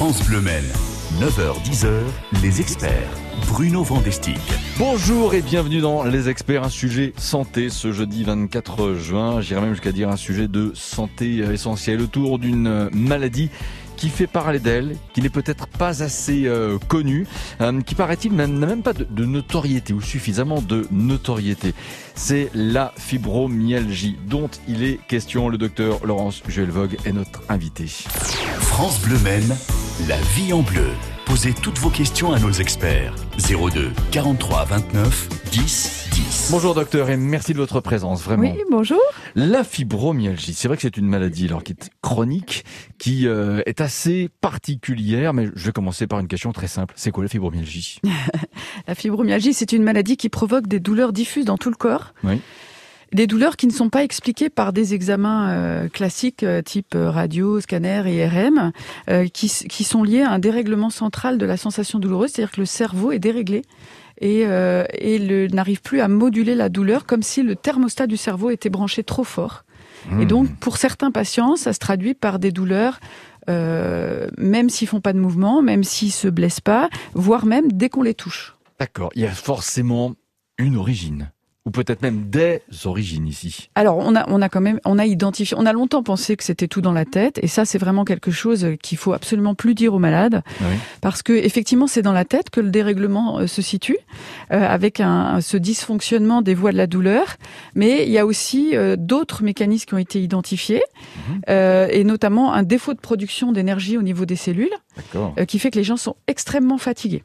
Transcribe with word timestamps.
France 0.00 0.24
Bleu 0.26 0.40
Maine. 0.40 0.64
9h-10h, 1.20 1.92
les 2.42 2.62
experts. 2.62 3.10
Bruno 3.48 3.82
Vandestick. 3.82 4.40
Bonjour 4.78 5.34
et 5.34 5.42
bienvenue 5.42 5.82
dans 5.82 6.04
Les 6.04 6.30
Experts, 6.30 6.64
un 6.64 6.70
sujet 6.70 7.12
santé 7.18 7.68
ce 7.68 7.92
jeudi 7.92 8.24
24 8.24 8.94
juin. 8.94 9.42
J'irais 9.42 9.60
même 9.60 9.72
jusqu'à 9.72 9.92
dire 9.92 10.08
un 10.08 10.16
sujet 10.16 10.48
de 10.48 10.72
santé 10.74 11.40
essentiel 11.40 12.00
autour 12.00 12.38
d'une 12.38 12.88
maladie 12.94 13.50
qui 13.98 14.08
fait 14.08 14.26
parler 14.26 14.58
d'elle, 14.58 14.96
qui 15.12 15.20
n'est 15.20 15.28
peut-être 15.28 15.66
pas 15.66 16.02
assez 16.02 16.46
euh, 16.46 16.78
connue, 16.88 17.26
euh, 17.60 17.82
qui 17.82 17.94
paraît-il 17.94 18.32
n'a 18.34 18.46
même 18.46 18.82
pas 18.82 18.94
de, 18.94 19.04
de, 19.04 19.26
notoriété 19.26 19.92
ou 19.92 20.00
suffisamment 20.00 20.62
de 20.62 20.86
notoriété. 20.90 21.74
C'est 22.14 22.48
la 22.54 22.94
fibromyalgie 22.96 24.16
dont 24.26 24.48
il 24.66 24.82
est 24.82 24.98
question. 25.06 25.50
Le 25.50 25.58
docteur 25.58 26.06
Laurence 26.06 26.42
Juelvogue 26.48 26.96
est 27.04 27.12
notre 27.12 27.42
invité. 27.50 27.84
France 28.60 29.02
Bleu 29.02 29.18
Maine, 29.18 29.54
la 30.08 30.16
vie 30.34 30.52
en 30.52 30.62
bleu. 30.62 30.88
Posez 31.26 31.52
toutes 31.52 31.78
vos 31.78 31.90
questions 31.90 32.32
à 32.32 32.38
nos 32.38 32.50
experts. 32.50 33.14
02 33.38 33.90
43 34.10 34.64
29 34.64 35.28
10 35.50 36.08
10. 36.12 36.48
Bonjour 36.52 36.74
docteur 36.74 37.10
et 37.10 37.16
merci 37.16 37.52
de 37.52 37.58
votre 37.58 37.80
présence, 37.80 38.22
vraiment. 38.22 38.42
Oui, 38.42 38.62
bonjour. 38.70 39.00
La 39.34 39.62
fibromyalgie, 39.62 40.54
c'est 40.54 40.68
vrai 40.68 40.76
que 40.76 40.82
c'est 40.82 40.96
une 40.96 41.06
maladie 41.06 41.46
alors 41.46 41.62
qui 41.62 41.72
est 41.72 41.90
chronique, 42.02 42.64
qui 42.98 43.26
euh, 43.26 43.62
est 43.66 43.80
assez 43.80 44.28
particulière, 44.40 45.34
mais 45.34 45.48
je 45.54 45.66
vais 45.66 45.72
commencer 45.72 46.06
par 46.06 46.18
une 46.20 46.28
question 46.28 46.52
très 46.52 46.68
simple. 46.68 46.94
C'est 46.96 47.10
quoi 47.10 47.22
la 47.22 47.28
fibromyalgie? 47.28 48.00
La 48.86 48.94
fibromyalgie, 48.94 49.52
c'est 49.52 49.72
une 49.72 49.82
maladie 49.82 50.16
qui 50.16 50.28
provoque 50.28 50.66
des 50.66 50.80
douleurs 50.80 51.12
diffuses 51.12 51.44
dans 51.44 51.58
tout 51.58 51.70
le 51.70 51.76
corps. 51.76 52.14
Oui. 52.24 52.40
Des 53.12 53.26
douleurs 53.26 53.56
qui 53.56 53.66
ne 53.66 53.72
sont 53.72 53.88
pas 53.88 54.04
expliquées 54.04 54.50
par 54.50 54.72
des 54.72 54.94
examens 54.94 55.50
euh, 55.50 55.88
classiques 55.88 56.42
euh, 56.42 56.62
type 56.62 56.94
radio, 56.94 57.60
scanner, 57.60 58.02
IRM, 58.06 58.72
euh, 59.08 59.26
qui, 59.26 59.48
qui, 59.48 59.84
sont 59.84 60.02
liés 60.02 60.22
à 60.22 60.30
un 60.30 60.38
dérèglement 60.38 60.90
central 60.90 61.38
de 61.38 61.46
la 61.46 61.56
sensation 61.56 61.98
douloureuse, 61.98 62.30
c'est-à-dire 62.30 62.52
que 62.52 62.60
le 62.60 62.66
cerveau 62.66 63.12
est 63.12 63.18
déréglé 63.18 63.62
et, 64.20 64.44
euh, 64.46 64.84
et 64.94 65.48
n'arrive 65.48 65.80
plus 65.82 66.00
à 66.00 66.08
moduler 66.08 66.54
la 66.54 66.68
douleur 66.68 67.06
comme 67.06 67.22
si 67.22 67.42
le 67.42 67.56
thermostat 67.56 68.06
du 68.06 68.16
cerveau 68.16 68.50
était 68.50 68.70
branché 68.70 69.02
trop 69.02 69.24
fort. 69.24 69.64
Mmh. 70.10 70.20
Et 70.22 70.26
donc, 70.26 70.56
pour 70.60 70.76
certains 70.76 71.10
patients, 71.10 71.56
ça 71.56 71.72
se 71.72 71.78
traduit 71.78 72.14
par 72.14 72.38
des 72.38 72.52
douleurs 72.52 73.00
euh, 73.48 74.28
même 74.38 74.68
s'ils 74.68 74.88
font 74.88 75.00
pas 75.00 75.12
de 75.12 75.18
mouvement, 75.18 75.62
même 75.62 75.84
s'ils 75.84 76.12
se 76.12 76.28
blessent 76.28 76.60
pas, 76.60 76.88
voire 77.14 77.46
même 77.46 77.72
dès 77.72 77.88
qu'on 77.88 78.02
les 78.02 78.14
touche. 78.14 78.56
D'accord, 78.78 79.10
il 79.14 79.22
y 79.22 79.26
a 79.26 79.30
forcément 79.30 80.14
une 80.58 80.76
origine 80.76 81.32
ou 81.66 81.70
peut-être 81.70 82.00
même 82.00 82.30
des 82.30 82.62
origines 82.86 83.26
ici. 83.26 83.68
Alors 83.74 83.98
on 83.98 84.16
a 84.16 84.24
on 84.30 84.40
a 84.40 84.48
quand 84.48 84.62
même 84.62 84.80
on 84.86 84.98
a 84.98 85.04
identifié 85.04 85.56
on 85.60 85.66
a 85.66 85.72
longtemps 85.74 86.02
pensé 86.02 86.36
que 86.36 86.42
c'était 86.44 86.68
tout 86.68 86.80
dans 86.80 86.92
la 86.92 87.04
tête 87.04 87.38
et 87.42 87.48
ça 87.48 87.66
c'est 87.66 87.76
vraiment 87.76 88.04
quelque 88.06 88.30
chose 88.30 88.66
qu'il 88.82 88.96
faut 88.96 89.12
absolument 89.12 89.54
plus 89.54 89.74
dire 89.74 89.92
aux 89.92 89.98
malades 89.98 90.42
oui. 90.62 90.76
parce 91.02 91.22
que 91.22 91.34
effectivement 91.34 91.86
c'est 91.86 92.00
dans 92.00 92.12
la 92.14 92.24
tête 92.24 92.48
que 92.48 92.60
le 92.60 92.70
dérèglement 92.70 93.40
euh, 93.40 93.46
se 93.46 93.60
situe 93.60 93.98
euh, 94.52 94.66
avec 94.66 95.00
un 95.00 95.42
ce 95.42 95.58
dysfonctionnement 95.58 96.40
des 96.40 96.54
voies 96.54 96.72
de 96.72 96.78
la 96.78 96.86
douleur 96.86 97.36
mais 97.74 98.06
il 98.06 98.10
y 98.10 98.18
a 98.18 98.24
aussi 98.24 98.74
euh, 98.74 98.96
d'autres 98.96 99.42
mécanismes 99.42 99.84
qui 99.86 99.94
ont 99.94 99.98
été 99.98 100.22
identifiés 100.22 100.82
Mhm. 101.28 101.40
euh, 101.50 101.88
et 101.90 102.04
notamment 102.04 102.52
un 102.52 102.62
défaut 102.62 102.94
de 102.94 103.00
production 103.00 103.52
d'énergie 103.52 103.98
au 103.98 104.02
niveau 104.02 104.24
des 104.24 104.36
cellules 104.36 104.70
qui 105.46 105.58
fait 105.58 105.70
que 105.70 105.78
les 105.78 105.84
gens 105.84 105.96
sont 105.96 106.16
extrêmement 106.26 106.78
fatigués. 106.78 107.22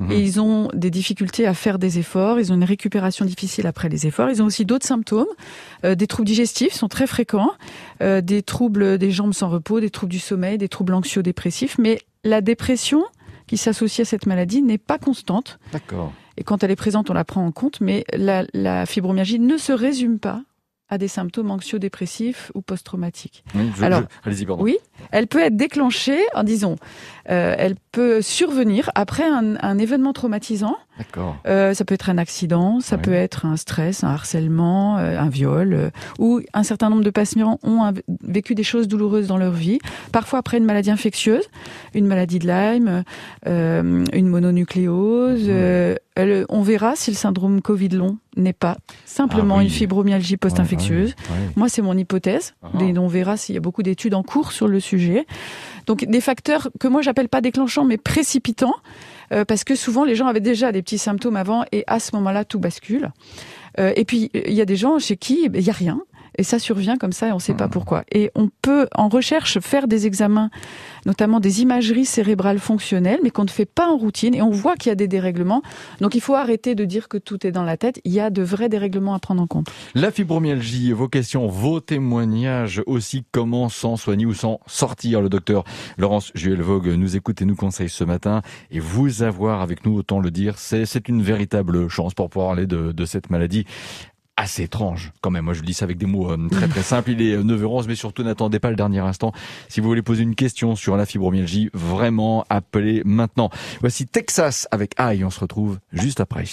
Mhm. 0.00 0.12
Et 0.12 0.20
ils 0.20 0.40
ont 0.40 0.68
des 0.74 0.90
difficultés 0.90 1.46
à 1.46 1.54
faire 1.54 1.78
des 1.78 1.98
efforts, 1.98 2.40
ils 2.40 2.52
ont 2.52 2.56
une 2.56 2.64
récupération 2.64 3.24
difficile 3.24 3.66
après 3.66 3.88
les 3.88 4.06
efforts, 4.06 4.30
ils 4.30 4.42
ont 4.42 4.46
aussi 4.46 4.64
d'autres 4.64 4.86
symptômes, 4.86 5.26
euh, 5.84 5.94
des 5.94 6.06
troubles 6.06 6.26
digestifs 6.26 6.72
sont 6.72 6.88
très 6.88 7.06
fréquents, 7.06 7.52
euh, 8.02 8.20
des 8.20 8.42
troubles 8.42 8.98
des 8.98 9.10
jambes 9.10 9.34
sans 9.34 9.48
repos, 9.48 9.80
des 9.80 9.90
troubles 9.90 10.12
du 10.12 10.18
sommeil, 10.18 10.58
des 10.58 10.68
troubles 10.68 10.94
anxio-dépressifs, 10.94 11.78
mais 11.78 12.00
la 12.24 12.40
dépression 12.40 13.04
qui 13.46 13.56
s'associe 13.56 14.06
à 14.06 14.08
cette 14.08 14.26
maladie 14.26 14.62
n'est 14.62 14.78
pas 14.78 14.98
constante. 14.98 15.58
D'accord. 15.72 16.12
Et 16.36 16.44
quand 16.44 16.64
elle 16.64 16.70
est 16.70 16.76
présente, 16.76 17.10
on 17.10 17.14
la 17.14 17.24
prend 17.24 17.44
en 17.44 17.52
compte, 17.52 17.80
mais 17.80 18.04
la, 18.12 18.44
la 18.54 18.86
fibromyalgie 18.86 19.38
ne 19.38 19.56
se 19.56 19.72
résume 19.72 20.18
pas 20.18 20.42
à 20.90 20.98
des 20.98 21.08
symptômes 21.08 21.50
anxio-dépressifs 21.50 22.52
ou 22.54 22.60
post-traumatiques. 22.60 23.42
Oui, 23.54 23.70
Alors, 23.82 24.00
je- 24.02 24.28
allez-y, 24.28 24.44
pardon. 24.46 24.62
Oui, 24.62 24.76
elle 25.12 25.26
peut 25.26 25.40
être 25.40 25.56
déclenchée, 25.56 26.20
en 26.34 26.44
disons, 26.44 26.76
euh, 27.30 27.54
elle 27.58 27.74
peut 27.90 28.20
survenir 28.20 28.90
après 28.94 29.24
un, 29.24 29.56
un 29.60 29.78
événement 29.78 30.12
traumatisant. 30.12 30.76
D'accord. 30.98 31.36
Euh, 31.46 31.72
ça 31.74 31.84
peut 31.84 31.94
être 31.94 32.10
un 32.10 32.18
accident, 32.18 32.80
ça 32.80 32.98
peut 32.98 33.12
être 33.14 33.46
un 33.46 33.56
stress, 33.56 34.04
un 34.04 34.08
harcèlement, 34.10 34.98
euh, 34.98 35.18
un 35.18 35.28
viol, 35.30 35.90
ou 36.18 36.40
un 36.52 36.62
certain 36.62 36.90
nombre 36.90 37.02
de 37.02 37.10
patients 37.10 37.58
ont 37.62 37.82
un- 37.82 37.92
vécu 38.22 38.54
des 38.54 38.62
choses 38.62 38.86
douloureuses 38.86 39.26
dans 39.26 39.38
leur 39.38 39.52
vie. 39.52 39.78
Parfois 40.12 40.38
après 40.40 40.58
une 40.58 40.64
maladie 40.66 40.90
infectieuse, 40.90 41.48
une 41.94 42.06
maladie 42.06 42.38
de 42.38 42.46
Lyme, 42.46 43.04
une 43.46 44.28
mononucléose. 44.28 45.48
Euh, 46.18 46.44
on 46.48 46.62
verra 46.62 46.94
si 46.96 47.10
le 47.10 47.16
syndrome 47.16 47.60
Covid 47.60 47.88
long 47.88 48.18
n'est 48.36 48.52
pas 48.52 48.76
simplement 49.04 49.56
Ah 49.56 49.58
oui. 49.58 49.64
une 49.64 49.70
fibromyalgie 49.70 50.36
post-infectieuse. 50.36 51.10
Ouais, 51.10 51.36
ouais, 51.36 51.42
ouais. 51.46 51.52
Moi, 51.56 51.68
c'est 51.68 51.82
mon 51.82 51.96
hypothèse. 51.96 52.54
Ah. 52.62 52.68
Et 52.82 52.96
on 52.98 53.08
verra 53.08 53.36
s'il 53.36 53.54
y 53.54 53.58
a 53.58 53.60
beaucoup 53.60 53.82
d'études 53.82 54.14
en 54.14 54.22
cours 54.22 54.52
sur 54.52 54.68
le 54.68 54.80
sujet. 54.80 55.26
Donc, 55.86 56.04
des 56.04 56.20
facteurs 56.20 56.68
que 56.78 56.88
moi, 56.88 57.02
j'appelle 57.02 57.28
pas 57.28 57.40
déclenchants, 57.40 57.84
mais 57.84 57.96
précipitants, 57.96 58.74
euh, 59.32 59.44
parce 59.44 59.64
que 59.64 59.74
souvent, 59.74 60.04
les 60.04 60.14
gens 60.14 60.26
avaient 60.26 60.40
déjà 60.40 60.72
des 60.72 60.82
petits 60.82 60.98
symptômes 60.98 61.36
avant, 61.36 61.64
et 61.72 61.84
à 61.86 61.98
ce 62.00 62.14
moment-là, 62.16 62.44
tout 62.44 62.58
bascule. 62.58 63.10
Euh, 63.80 63.92
et 63.96 64.04
puis, 64.04 64.30
il 64.34 64.52
y 64.54 64.60
a 64.60 64.64
des 64.66 64.76
gens 64.76 64.98
chez 64.98 65.16
qui 65.16 65.48
il 65.52 65.60
y 65.62 65.70
a 65.70 65.74
rien. 65.74 66.00
Et 66.38 66.42
ça 66.42 66.58
survient 66.58 66.96
comme 66.96 67.12
ça 67.12 67.28
et 67.28 67.32
on 67.32 67.36
ne 67.36 67.40
sait 67.40 67.54
pas 67.54 67.64
Mhm. 67.66 67.70
pourquoi. 67.70 68.04
Et 68.12 68.30
on 68.34 68.50
peut, 68.62 68.86
en 68.94 69.08
recherche, 69.08 69.58
faire 69.60 69.86
des 69.88 70.06
examens, 70.06 70.50
notamment 71.06 71.40
des 71.40 71.62
imageries 71.62 72.04
cérébrales 72.04 72.58
fonctionnelles, 72.58 73.20
mais 73.22 73.30
qu'on 73.30 73.44
ne 73.44 73.50
fait 73.50 73.64
pas 73.66 73.88
en 73.88 73.96
routine. 73.96 74.34
Et 74.34 74.42
on 74.42 74.50
voit 74.50 74.76
qu'il 74.76 74.90
y 74.90 74.92
a 74.92 74.96
des 74.96 75.08
dérèglements. 75.08 75.62
Donc 76.00 76.14
il 76.14 76.20
faut 76.20 76.34
arrêter 76.34 76.74
de 76.74 76.84
dire 76.84 77.08
que 77.08 77.18
tout 77.18 77.46
est 77.46 77.52
dans 77.52 77.62
la 77.62 77.76
tête. 77.76 78.00
Il 78.04 78.12
y 78.12 78.20
a 78.20 78.30
de 78.30 78.42
vrais 78.42 78.68
dérèglements 78.68 79.14
à 79.14 79.18
prendre 79.18 79.42
en 79.42 79.46
compte. 79.46 79.68
La 79.94 80.10
fibromyalgie, 80.10 80.92
vos 80.92 81.08
questions, 81.08 81.46
vos 81.46 81.80
témoignages 81.80 82.82
aussi, 82.86 83.24
comment 83.32 83.68
s'en 83.68 83.96
soigner 83.96 84.26
ou 84.26 84.34
s'en 84.34 84.60
sortir. 84.66 85.20
Le 85.20 85.28
docteur 85.28 85.64
Laurence 85.98 86.30
Juelvogue 86.34 86.88
nous 86.88 87.16
écoute 87.16 87.40
et 87.42 87.44
nous 87.44 87.56
conseille 87.56 87.88
ce 87.88 88.04
matin. 88.04 88.42
Et 88.70 88.80
vous 88.80 89.22
avoir 89.22 89.60
avec 89.62 89.84
nous, 89.86 89.96
autant 89.96 90.20
le 90.20 90.30
dire, 90.30 90.58
c'est 90.58 90.86
c'est 90.86 91.08
une 91.08 91.22
véritable 91.22 91.88
chance 91.88 92.14
pour 92.14 92.28
pouvoir 92.30 92.48
parler 92.48 92.66
de, 92.66 92.92
de 92.92 93.04
cette 93.04 93.30
maladie 93.30 93.64
assez 94.36 94.64
étrange 94.64 95.12
quand 95.20 95.30
même. 95.30 95.44
Moi 95.44 95.54
je 95.54 95.60
le 95.60 95.66
dis 95.66 95.74
ça 95.74 95.84
avec 95.84 95.98
des 95.98 96.06
mots 96.06 96.30
euh, 96.30 96.48
très 96.50 96.68
très 96.68 96.82
simples. 96.82 97.10
Il 97.10 97.22
est 97.22 97.34
euh, 97.34 97.42
9h11 97.42 97.84
mais 97.88 97.94
surtout 97.94 98.22
n'attendez 98.22 98.58
pas 98.58 98.70
le 98.70 98.76
dernier 98.76 99.00
instant. 99.00 99.32
Si 99.68 99.80
vous 99.80 99.88
voulez 99.88 100.02
poser 100.02 100.22
une 100.22 100.34
question 100.34 100.76
sur 100.76 100.96
la 100.96 101.06
fibromyalgie, 101.06 101.70
vraiment 101.72 102.44
appelez 102.48 103.02
maintenant. 103.04 103.50
Voici 103.80 104.06
Texas 104.06 104.68
avec 104.70 104.92
Aïe, 104.96 105.24
on 105.24 105.30
se 105.30 105.40
retrouve 105.40 105.78
juste 105.92 106.20
après. 106.20 106.44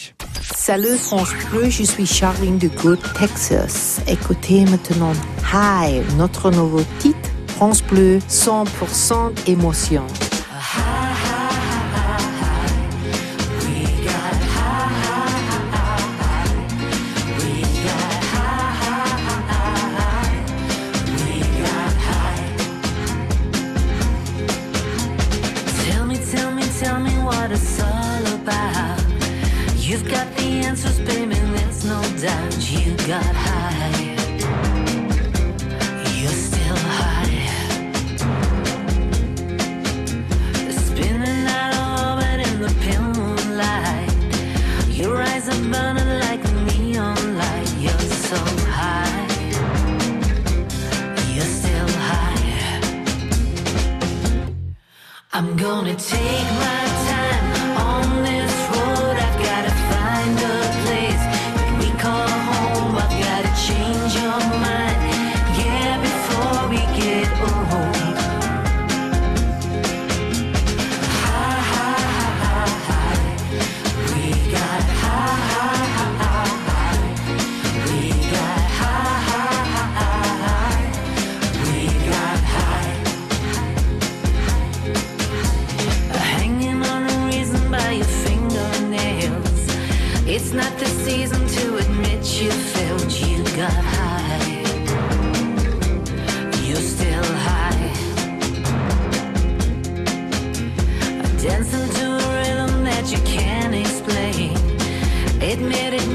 Salut 0.42 0.98
France 0.98 1.34
Bleu, 1.50 1.70
je 1.70 1.84
suis 1.84 2.06
Charline 2.06 2.58
de 2.58 2.68
Good, 2.68 3.00
Texas. 3.18 4.02
Écoutez 4.08 4.66
maintenant 4.66 5.14
Hi, 5.54 6.02
notre 6.18 6.52
nouveau 6.52 6.84
titre, 7.00 7.30
France 7.48 7.84
Bleu, 7.84 8.20
100% 8.30 9.50
émotion. 9.50 10.06
Tell 10.72 11.11
You've 29.92 30.08
got 30.10 30.34
the 30.38 30.44
answers, 30.44 31.00
baby, 31.00 31.36
there's 31.36 31.84
no 31.84 32.02
doubt. 32.22 32.72
You 32.72 32.96
got 33.06 33.26
high. 33.26 34.21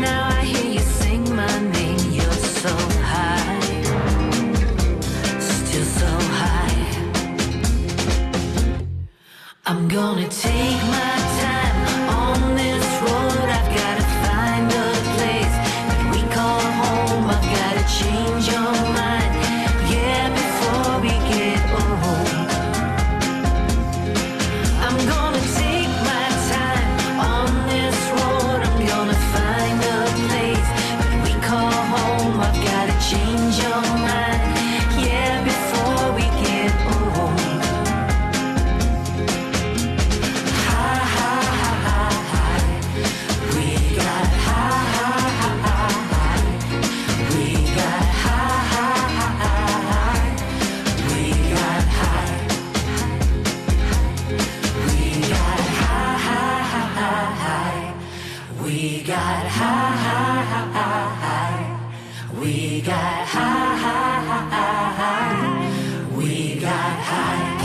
Now, 0.07 0.36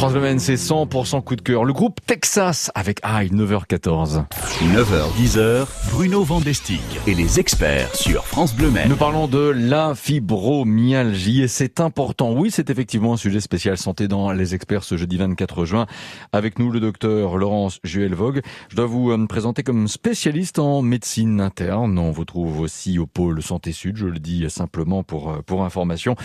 France 0.01 0.13
Bleu 0.13 0.35
c'est 0.39 0.55
100% 0.55 1.23
coup 1.23 1.35
de 1.35 1.41
cœur. 1.41 1.63
Le 1.63 1.73
groupe 1.73 1.99
Texas 2.03 2.71
avec 2.73 3.01
High, 3.05 3.31
9h14. 3.31 4.25
9h, 4.73 5.11
10h, 5.15 5.67
Bruno 5.91 6.23
Vandestick 6.23 6.81
et 7.05 7.13
les 7.13 7.39
experts 7.39 7.95
sur 7.95 8.25
France 8.25 8.55
Bleu. 8.55 8.71
Nous 8.89 8.95
parlons 8.95 9.27
de 9.27 9.37
la 9.55 9.93
fibromyalgie 9.93 11.43
et 11.43 11.47
c'est 11.47 11.79
important. 11.79 12.33
Oui, 12.33 12.49
c'est 12.49 12.71
effectivement 12.71 13.13
un 13.13 13.17
sujet 13.17 13.41
spécial 13.41 13.77
santé 13.77 14.07
dans 14.07 14.31
les 14.31 14.55
experts 14.55 14.83
ce 14.83 14.97
jeudi 14.97 15.17
24 15.17 15.65
juin. 15.65 15.85
Avec 16.31 16.57
nous, 16.57 16.71
le 16.71 16.79
docteur 16.79 17.37
Laurence 17.37 17.79
Juel-Vogue. 17.83 18.41
Je 18.69 18.75
dois 18.75 18.87
vous 18.87 19.11
euh, 19.11 19.27
présenter 19.27 19.61
comme 19.61 19.87
spécialiste 19.87 20.57
en 20.57 20.81
médecine 20.81 21.39
interne. 21.39 21.99
On 21.99 22.09
vous 22.09 22.25
trouve 22.25 22.59
aussi 22.61 22.97
au 22.97 23.05
pôle 23.05 23.43
Santé 23.43 23.71
Sud, 23.71 23.97
je 23.97 24.07
le 24.07 24.17
dis 24.17 24.49
simplement 24.49 25.03
pour, 25.03 25.29
euh, 25.29 25.41
pour 25.45 25.63
information. 25.63 26.15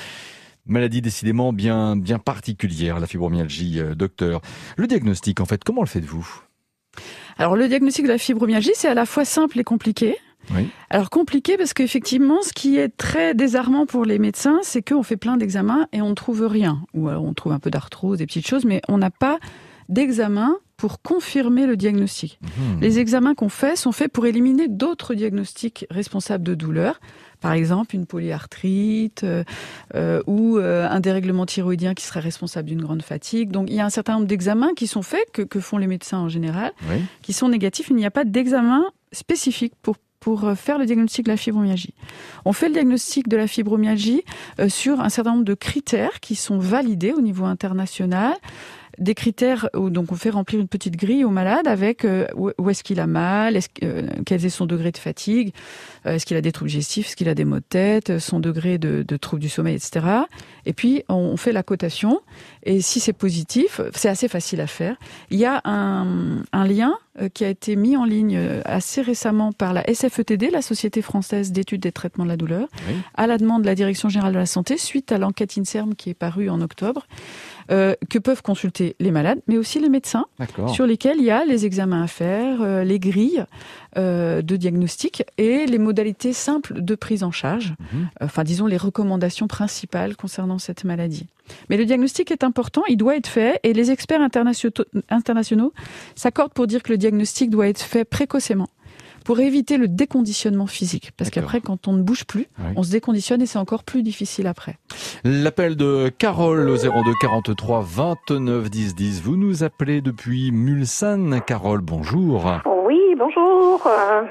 Maladie 0.67 1.01
décidément 1.01 1.53
bien, 1.53 1.97
bien 1.97 2.19
particulière, 2.19 3.01
la 3.01 3.07
fibromyalgie, 3.07 3.81
euh, 3.81 3.95
docteur. 3.95 4.41
Le 4.77 4.87
diagnostic, 4.87 5.41
en 5.41 5.45
fait, 5.45 5.63
comment 5.65 5.83
le 5.83 5.89
faites-vous? 5.89 6.43
Alors 7.39 7.57
le 7.57 7.69
diagnostic 7.69 8.05
de 8.05 8.09
la 8.09 8.19
fibromyalgie, 8.19 8.73
c'est 8.75 8.89
à 8.89 8.95
la 8.95 9.07
fois 9.07 9.25
simple 9.25 9.61
et 9.61 9.65
compliqué. 9.65 10.17
Oui. 10.55 10.69
Alors 10.91 11.11
compliqué 11.11 11.57
parce 11.57 11.75
qu'effectivement, 11.75 12.43
ce 12.43 12.53
qui 12.53 12.79
est 12.79 12.89
très 12.89 13.35
désarmant 13.35 13.85
pour 13.85 14.05
les 14.05 14.19
médecins, 14.19 14.61
c'est 14.63 14.83
qu'on 14.83 15.03
fait 15.03 15.17
plein 15.17 15.37
d'examens 15.37 15.89
et 15.93 16.01
on 16.01 16.11
ne 16.11 16.15
trouve 16.15 16.47
rien. 16.47 16.83
Ou 16.95 17.09
alors 17.09 17.25
on 17.25 17.35
trouve 17.35 17.53
un 17.53 17.59
peu 17.59 17.71
d'arthrose, 17.71 18.19
des 18.19 18.27
petites 18.27 18.47
choses, 18.47 18.65
mais 18.65 18.81
on 18.89 18.99
n'a 18.99 19.11
pas 19.11 19.39
d'examen 19.89 20.57
pour 20.77 21.01
confirmer 21.01 21.67
le 21.67 21.77
diagnostic. 21.77 22.39
Mhm. 22.43 22.81
Les 22.81 22.99
examens 22.99 23.35
qu'on 23.35 23.49
fait 23.49 23.77
sont 23.77 23.93
faits 23.93 24.13
pour 24.13 24.27
éliminer 24.27 24.69
d'autres 24.69 25.15
diagnostics 25.15 25.87
responsables 25.91 26.45
de 26.45 26.55
douleur. 26.55 27.01
Par 27.47 27.53
exemple, 27.53 27.95
une 27.95 28.07
polyarthrite 28.07 29.23
euh, 29.23 29.45
euh, 29.95 30.21
ou 30.27 30.59
euh, 30.59 30.89
un 30.91 30.99
dérèglement 30.99 31.47
thyroïdien 31.47 31.95
qui 31.95 32.05
serait 32.05 32.19
responsable 32.19 32.69
d'une 32.69 32.83
grande 32.83 33.03
fatigue. 33.03 33.53
Donc, 33.53 33.71
il 33.71 33.77
y 33.77 33.81
a 33.81 33.85
un 33.85 33.91
certain 33.91 34.15
nombre 34.15 34.27
d'examens 34.27 34.75
qui 34.75 34.89
sont 34.89 35.03
faits, 35.03 35.31
que, 35.33 35.43
que 35.43 35.61
font 35.61 35.79
les 35.79 35.87
médecins 35.87 36.19
en 36.19 36.29
général, 36.29 36.73
Oui. 36.91 36.97
qui 37.23 37.33
sont 37.33 37.49
négatifs. 37.49 37.87
Il 37.91 37.95
n'y 37.95 38.05
a 38.05 38.11
pas 38.11 38.25
d'examen 38.25 38.85
spécifique 39.13 39.75
pour 39.81 39.95
pour 40.19 40.51
faire 40.57 40.77
le 40.79 40.87
diagnostic 40.87 41.25
de 41.27 41.31
la 41.31 41.37
fibromyalgie. 41.37 41.95
On 42.45 42.53
fait 42.53 42.67
le 42.67 42.73
diagnostic 42.73 43.29
de 43.29 43.37
la 43.37 43.47
fibromyalgie 43.47 44.25
sur 44.67 44.99
un 45.01 45.09
certain 45.09 45.33
nombre 45.33 45.45
de 45.45 45.55
critères 45.55 46.19
qui 46.19 46.35
sont 46.35 46.59
validés 46.59 47.13
au 47.13 47.21
niveau 47.21 47.45
international. 47.45 48.35
Des 48.99 49.15
critères 49.15 49.69
où 49.75 49.91
donc 49.91 50.13
on 50.13 50.15
fait 50.15 50.31
remplir 50.31 50.61
une 50.61 50.69
petite 50.69 50.97
grille 50.97 51.25
au 51.25 51.31
malade 51.31 51.67
avec 51.67 52.05
euh, 52.05 52.27
où 52.35 52.71
est-ce 52.71 52.83
qu'il 52.83 53.01
a 53.01 53.07
mal, 53.07 53.55
que- 53.55 53.85
euh, 53.85 54.09
quel 54.25 54.45
est 54.45 54.51
son 54.51 54.67
degré 54.67 54.91
de 54.91 54.99
fatigue, 54.99 55.53
euh, 56.07 56.15
est-ce 56.15 56.27
qu'il 56.27 56.37
a 56.37 56.41
des 56.41 56.53
troubles 56.53 56.71
digestifs, 56.71 57.09
est-ce 57.09 57.17
qu'il 57.17 57.29
a 57.29 57.35
des 57.35 57.45
maux 57.45 57.57
de 57.57 57.65
tête, 57.69 58.11
euh, 58.11 58.19
son 58.19 58.41
degré 58.41 58.79
de, 58.79 59.17
troubles 59.17 59.43
du 59.43 59.49
sommeil, 59.49 59.77
etc. 59.77 60.07
Et 60.65 60.73
puis 60.73 61.03
on, 61.09 61.37
fait 61.37 61.53
la 61.53 61.63
cotation. 61.63 62.21
Et 62.63 62.81
si 62.81 63.01
c'est 63.01 63.13
positif, 63.13 63.81
c'est 63.95 64.09
assez 64.09 64.29
facile 64.29 64.61
à 64.61 64.67
faire. 64.67 64.97
Il 65.31 65.39
y 65.39 65.45
a 65.45 65.61
un, 65.65 66.43
lien 66.53 66.95
qui 67.33 67.45
a 67.45 67.49
été 67.49 67.77
mis 67.77 67.97
en 67.97 68.05
ligne 68.05 68.37
euh, 68.37 68.61
assez 68.65 69.01
récemment 69.03 69.53
par 69.53 69.73
la 69.73 69.83
SFETD, 69.93 70.51
la 70.53 70.63
Société 70.63 71.03
française 71.03 71.53
d'études 71.53 71.81
des 71.83 71.93
traitements 71.93 72.25
de 72.25 72.29
la 72.31 72.37
douleur, 72.37 72.69
Oui. 72.89 72.95
à 73.15 73.27
la 73.27 73.39
demande 73.39 73.63
de 73.63 73.67
la 73.67 73.75
Direction 73.75 74.09
générale 74.09 74.33
de 74.35 74.39
la 74.39 74.47
santé, 74.47 74.77
suite 74.79 75.13
à 75.13 75.19
l'enquête 75.19 75.57
INSERM 75.57 75.95
qui 75.95 76.11
est 76.11 76.15
parue 76.15 76.49
en 76.51 76.61
octobre, 76.61 77.07
euh, 77.71 77.95
que 78.11 78.19
peuvent 78.19 78.43
consulter 78.43 78.95
les 79.01 79.11
malades, 79.11 79.41
mais 79.49 79.57
aussi 79.59 79.81
les 79.81 79.89
médecins, 79.89 80.27
sur 80.73 80.87
lesquels 80.87 81.17
il 81.19 81.25
y 81.25 81.31
a 81.31 81.45
les 81.45 81.67
examens 81.67 82.03
à 82.03 82.07
faire, 82.07 82.61
euh, 82.63 82.85
les 82.85 82.99
grilles 82.99 83.45
euh, 83.97 84.43
de 84.43 84.57
diagnostic 84.57 85.25
et 85.39 85.67
les 85.67 85.79
modalités 85.79 86.33
simples 86.33 86.81
de 86.83 86.95
prise 86.95 87.23
en 87.25 87.33
charge, 87.33 87.75
Mhm. 87.93 88.09
enfin 88.21 88.45
disons 88.45 88.67
les 88.67 88.77
recommandations 88.77 89.47
principales 89.49 90.17
concernant 90.17 90.59
cette 90.59 90.85
maladie. 90.85 91.27
Mais 91.71 91.77
le 91.77 91.85
diagnostic 91.85 92.31
est 92.31 92.45
important, 92.45 92.83
il 92.89 92.97
doit 92.97 93.17
être 93.17 93.27
fait 93.29 93.61
et 93.63 93.73
les 93.73 93.91
experts 93.91 94.21
internationaux, 95.11 95.73
s'accordent 96.15 96.53
pour 96.53 96.67
dire 96.67 96.83
que 96.83 96.93
le 96.93 96.99
diagnostic 96.99 97.51
doit 97.51 97.69
être 97.69 97.81
fait 97.83 98.05
précocement 98.05 98.69
pour 99.25 99.41
éviter 99.41 99.77
le 99.77 99.89
déconditionnement 99.89 100.69
physique. 100.69 101.11
Parce 101.17 101.31
qu'après, 101.31 101.61
quand 101.61 101.89
on 101.89 101.95
ne 101.95 102.03
bouge 102.03 102.25
plus, 102.27 102.47
Oui. 102.61 102.65
on 102.77 102.85
se 102.85 102.93
déconditionne 102.93 103.43
et 103.43 103.47
c'est 103.47 103.59
encore 103.59 103.83
plus 103.83 104.05
difficile 104.05 104.47
après. 104.47 104.79
L'appel 105.25 105.75
de 105.75 106.13
Carole 106.17 106.69
au 106.69 106.77
02 106.77 106.91
43 107.21 107.85
29 107.85 108.71
10 108.71 108.95
10. 108.95 109.23
Vous 109.23 109.35
nous 109.37 109.65
appelez 109.65 110.01
depuis 110.01 110.53
Mulsanne. 110.53 111.41
Carole, 111.45 111.81
bonjour. 111.81 112.45
Oui, 112.87 113.01
bonjour. 113.19 113.89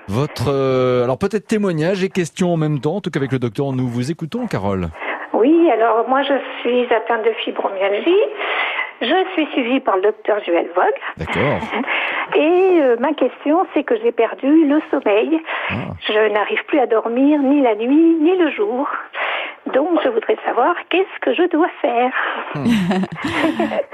Votre, 0.07 0.45
euh, 0.47 1.03
alors 1.03 1.17
peut-être 1.17 1.45
témoignage 1.47 2.01
et 2.01 2.07
question 2.09 2.53
en 2.53 2.57
même 2.57 2.79
temps. 2.79 2.95
En 2.95 3.01
tout 3.01 3.09
cas 3.09 3.19
avec 3.19 3.33
le 3.33 3.39
docteur, 3.39 3.73
nous 3.73 3.89
vous 3.89 4.11
écoutons, 4.11 4.47
Carole. 4.47 4.91
Oui, 5.35 5.69
alors 5.71 6.07
moi 6.07 6.23
je 6.23 6.33
suis 6.61 6.93
atteinte 6.93 7.23
de 7.23 7.31
fibromyalgie. 7.31 8.23
Je 9.01 9.25
suis 9.33 9.45
suivie 9.53 9.79
par 9.81 9.97
le 9.97 10.03
docteur 10.03 10.43
Joël 10.45 10.67
Vogue. 10.75 10.85
D'accord. 11.17 11.61
Et 12.35 12.79
euh, 12.81 12.95
ma 12.99 13.13
question, 13.13 13.65
c'est 13.73 13.83
que 13.83 13.95
j'ai 14.01 14.11
perdu 14.11 14.65
le 14.65 14.81
sommeil. 14.89 15.39
Ah. 15.69 15.75
Je 16.07 16.33
n'arrive 16.33 16.63
plus 16.67 16.79
à 16.79 16.87
dormir 16.87 17.41
ni 17.41 17.61
la 17.61 17.75
nuit 17.75 18.17
ni 18.21 18.37
le 18.37 18.49
jour. 18.51 18.87
Donc 19.73 19.99
je 20.03 20.09
voudrais 20.09 20.37
savoir 20.45 20.75
qu'est-ce 20.89 21.19
que 21.21 21.33
je 21.33 21.49
dois 21.49 21.69
faire? 21.81 22.11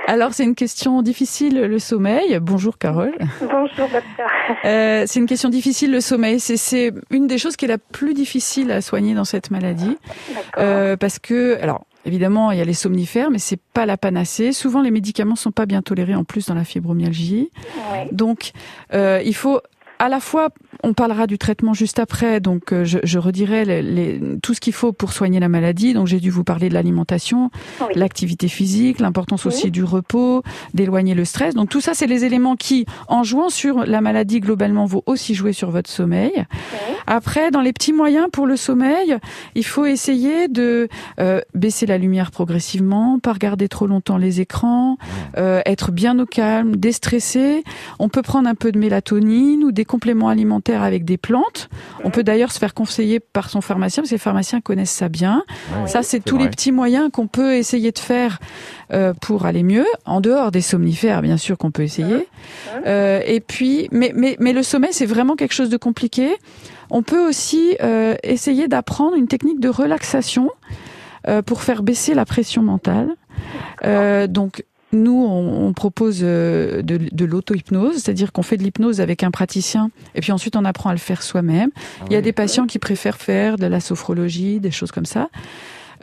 Alors, 0.08 0.34
c'est 0.34 0.44
une 0.44 0.56
question 0.56 1.02
difficile, 1.02 1.62
le 1.62 1.80
sommeil. 1.80 2.38
Bonjour, 2.42 2.78
Carole. 2.78 3.14
Bonjour 3.42 3.88
docteur. 3.88 4.30
Euh, 4.66 5.04
c'est 5.08 5.20
une 5.20 5.28
question 5.28 5.50
difficile, 5.50 5.92
le 5.92 6.02
sommeil. 6.02 6.40
C'est, 6.40 6.58
c'est 6.58 6.92
une 7.10 7.28
des 7.28 7.38
choses 7.38 7.56
qui 7.56 7.66
est 7.66 7.70
la 7.70 7.78
plus 7.78 8.14
difficile 8.14 8.72
à 8.72 8.82
soigner 8.82 9.14
dans 9.14 9.24
cette 9.24 9.50
maladie. 9.50 9.98
D'accord. 10.30 10.44
Euh, 10.58 10.98
parce 10.98 11.20
que, 11.20 11.62
alors, 11.62 11.86
évidemment, 12.06 12.52
il 12.52 12.58
y 12.58 12.62
a 12.62 12.66
les 12.66 12.74
somnifères, 12.74 13.32
mais 13.32 13.40
c'est 13.40 13.60
pas 13.74 13.86
la 13.86 13.98
panacée. 13.98 14.54
Souvent, 14.54 14.82
les 14.82 14.92
médicaments 14.92 15.36
sont 15.36 15.52
pas 15.52 15.66
bien 15.66 15.82
tolérés 15.82 16.16
en 16.16 16.24
plus 16.24 16.48
dans 16.48 16.56
la 16.56 16.64
fibromyalgie. 16.64 17.50
Ouais. 17.92 18.08
Donc, 18.12 18.52
euh, 18.94 19.22
il 19.26 19.36
faut 19.36 19.62
à 20.02 20.10
la 20.10 20.20
fois, 20.20 20.50
on 20.84 20.94
parlera 20.94 21.28
du 21.28 21.38
traitement 21.38 21.76
juste 21.76 22.00
après, 22.00 22.40
donc 22.40 22.74
euh, 22.74 22.84
je, 22.86 22.98
je 23.04 23.20
redirai 23.20 23.66
les, 23.66 23.82
les- 23.84 24.22
tout 24.42 24.56
ce 24.56 24.60
qu'il 24.60 24.74
faut 24.74 24.94
pour 24.94 25.14
soigner 25.14 25.40
la 25.40 25.48
maladie. 25.48 25.94
Donc 25.94 26.08
j'ai 26.08 26.20
dû 26.20 26.32
vous 26.32 26.44
parler 26.44 26.70
de 26.70 26.74
l'alimentation, 26.74 27.52
Oui. 27.82 27.94
l'activité 27.94 28.48
physique, 28.48 29.00
l'importance 29.00 29.46
aussi 29.46 29.66
Oui. 29.66 29.72
du 29.72 29.84
repos, 29.84 30.42
d'éloigner 30.74 31.14
le 31.14 31.24
stress. 31.24 31.54
Donc 31.54 31.70
tout 31.70 31.82
ça, 31.82 31.94
c'est 31.94 32.08
les 32.08 32.26
éléments 32.26 32.56
qui, 32.56 32.88
en 33.10 33.22
jouant 33.24 33.50
sur 33.50 33.86
la 33.86 34.02
maladie 34.02 34.40
globalement, 34.40 34.86
vont 34.86 35.04
aussi 35.06 35.36
jouer 35.36 35.54
sur 35.54 35.70
votre 35.70 35.90
sommeil. 35.90 36.32
Oui. 36.36 36.80
Après, 37.06 37.52
dans 37.52 37.62
les 37.62 37.72
petits 37.74 37.94
moyens 37.94 38.26
pour 38.34 38.48
le 38.48 38.56
sommeil, 38.56 39.18
il 39.54 39.66
faut 39.66 39.86
essayer 39.86 40.48
de 40.48 40.88
euh, 41.20 41.42
baisser 41.54 41.86
la 41.86 42.00
lumière 42.00 42.32
progressivement, 42.32 43.20
pas 43.20 43.34
regarder 43.34 43.68
trop 43.68 43.86
longtemps 43.86 44.18
les 44.18 44.42
écrans, 44.42 44.98
euh, 45.38 45.62
être 45.68 45.92
bien 45.92 46.18
au 46.18 46.26
calme, 46.26 46.76
déstresser. 46.76 47.64
On 48.00 48.10
peut 48.10 48.24
prendre 48.24 48.50
un 48.50 48.56
peu 48.56 48.72
de 48.72 48.80
mélatonine 48.80 49.64
ou 49.64 49.72
des 49.72 49.86
compléments 49.92 50.30
alimentaires 50.30 50.84
avec 50.84 51.04
des 51.04 51.18
plantes. 51.18 51.70
On 52.06 52.10
peut 52.10 52.24
d'ailleurs 52.24 52.52
se 52.52 52.60
faire 52.60 52.74
conseiller 52.74 53.20
par 53.20 53.50
son 53.50 53.60
pharmacien, 53.62 54.02
parce 54.02 54.10
que 54.12 54.16
les 54.16 54.20
pharmaciens 54.20 54.62
connaissent 54.62 54.98
ça 55.04 55.10
bien. 55.10 55.44
Ouais, 55.76 55.88
Ça, 55.88 56.02
c'est 56.02 56.22
tous 56.22 56.36
vrai. 56.36 56.46
les 56.46 56.50
petits 56.50 56.72
moyens 56.72 57.10
qu'on 57.12 57.28
peut 57.28 57.54
essayer 57.56 57.92
de 57.92 58.00
faire 58.00 58.40
euh, 58.94 59.14
pour 59.20 59.46
aller 59.46 59.64
mieux, 59.64 59.86
en 60.06 60.22
dehors 60.22 60.52
des 60.52 60.62
somnifères, 60.62 61.22
bien 61.22 61.38
sûr, 61.38 61.58
qu'on 61.58 61.72
peut 61.72 61.84
essayer. 61.84 62.28
Euh, 62.88 63.22
et 63.26 63.42
puis, 63.42 63.90
mais, 63.92 64.12
mais, 64.16 64.38
mais 64.40 64.54
le 64.54 64.64
sommeil, 64.64 64.94
c'est 64.94 65.06
vraiment 65.06 65.36
quelque 65.36 65.54
chose 65.54 65.70
de 65.70 65.78
compliqué. 65.78 66.38
On 66.90 67.04
peut 67.04 67.28
aussi 67.28 67.76
euh, 67.82 68.16
essayer 68.24 68.68
d'apprendre 68.68 69.16
une 69.16 69.28
technique 69.28 69.60
de 69.60 69.70
relaxation 69.70 70.50
euh, 71.28 71.42
pour 71.42 71.62
faire 71.62 71.84
baisser 71.84 72.14
la 72.14 72.26
pression 72.26 72.62
mentale. 72.64 73.10
Euh, 73.86 74.28
donc, 74.28 74.64
nous, 74.94 75.26
on, 75.26 75.68
on 75.68 75.74
propose 75.74 76.20
euh, 76.22 76.82
de, 76.82 77.00
de 77.12 77.26
l'auto-hypnose, 77.26 77.98
c'est-à-dire 77.98 78.32
qu'on 78.32 78.44
fait 78.44 78.58
de 78.58 78.64
l'hypnose 78.64 79.02
avec 79.02 79.24
un 79.24 79.32
praticien, 79.32 79.92
et 80.16 80.22
puis 80.22 80.32
ensuite 80.32 80.56
on 80.56 80.66
apprend 80.66 80.90
à 80.90 80.94
le 80.94 81.00
faire 81.00 81.22
soi-même. 81.22 81.70
Il 82.08 82.14
y 82.14 82.16
a 82.16 82.22
des 82.22 82.34
patients 82.34 82.68
qui 82.68 82.80
préfèrent 82.80 83.18
faire 83.18 83.58
de 83.58 83.66
la 83.68 83.80
sophrologie, 83.80 84.60
des 84.60 84.72
choses 84.72 84.92
comme 84.92 85.06
ça. 85.06 85.30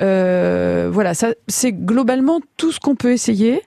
Euh, 0.01 0.89
voilà, 0.93 1.15
ça 1.15 1.29
c'est 1.49 1.73
globalement 1.73 2.41
tout 2.57 2.73
ce 2.73 2.81
qu'on 2.81 2.95
peut 2.95 3.13
essayer, 3.13 3.63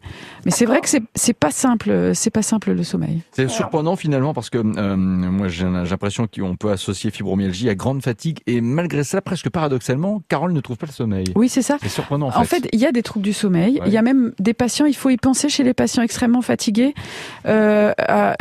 mais 0.46 0.52
c'est 0.52 0.66
vrai 0.66 0.82
que 0.82 0.90
c'est 0.90 1.04
c'est 1.16 1.34
pas 1.34 1.52
simple, 1.52 2.12
c'est 2.14 2.30
pas 2.30 2.42
simple 2.42 2.72
le 2.72 2.84
sommeil. 2.84 3.22
C'est 3.32 3.50
surprenant 3.50 3.96
finalement 3.96 4.34
parce 4.34 4.50
que 4.50 4.58
euh, 4.58 4.96
moi 4.96 5.48
j'ai 5.50 5.66
l'impression 5.66 6.28
qu'on 6.28 6.56
peut 6.56 6.72
associer 6.72 7.12
fibromyalgie 7.12 7.70
à 7.70 7.76
grande 7.76 8.02
fatigue 8.02 8.40
et 8.48 8.62
malgré 8.62 9.04
ça, 9.04 9.22
presque 9.22 9.50
paradoxalement, 9.50 10.22
Carole 10.30 10.54
ne 10.54 10.62
trouve 10.62 10.78
pas 10.78 10.86
le 10.88 10.92
sommeil. 10.94 11.26
Oui, 11.36 11.50
c'est 11.50 11.62
ça. 11.62 11.78
C'est 11.82 11.90
surprenant 11.90 12.28
en 12.28 12.32
fait. 12.32 12.38
En 12.40 12.44
fait, 12.46 12.70
il 12.74 12.80
y 12.80 12.86
a 12.86 12.92
des 12.92 13.04
troubles 13.04 13.26
du 13.26 13.34
sommeil. 13.34 13.80
Ouais. 13.80 13.88
Il 13.88 13.94
y 13.94 13.98
a 13.98 14.02
même 14.02 14.34
des 14.40 14.54
patients, 14.54 14.86
il 14.86 14.96
faut 14.96 15.10
y 15.10 15.18
penser 15.18 15.50
chez 15.50 15.64
les 15.64 15.74
patients 15.74 16.02
extrêmement 16.04 16.42
fatigués, 16.42 16.94
euh, 17.46 17.92
à, 17.98 18.36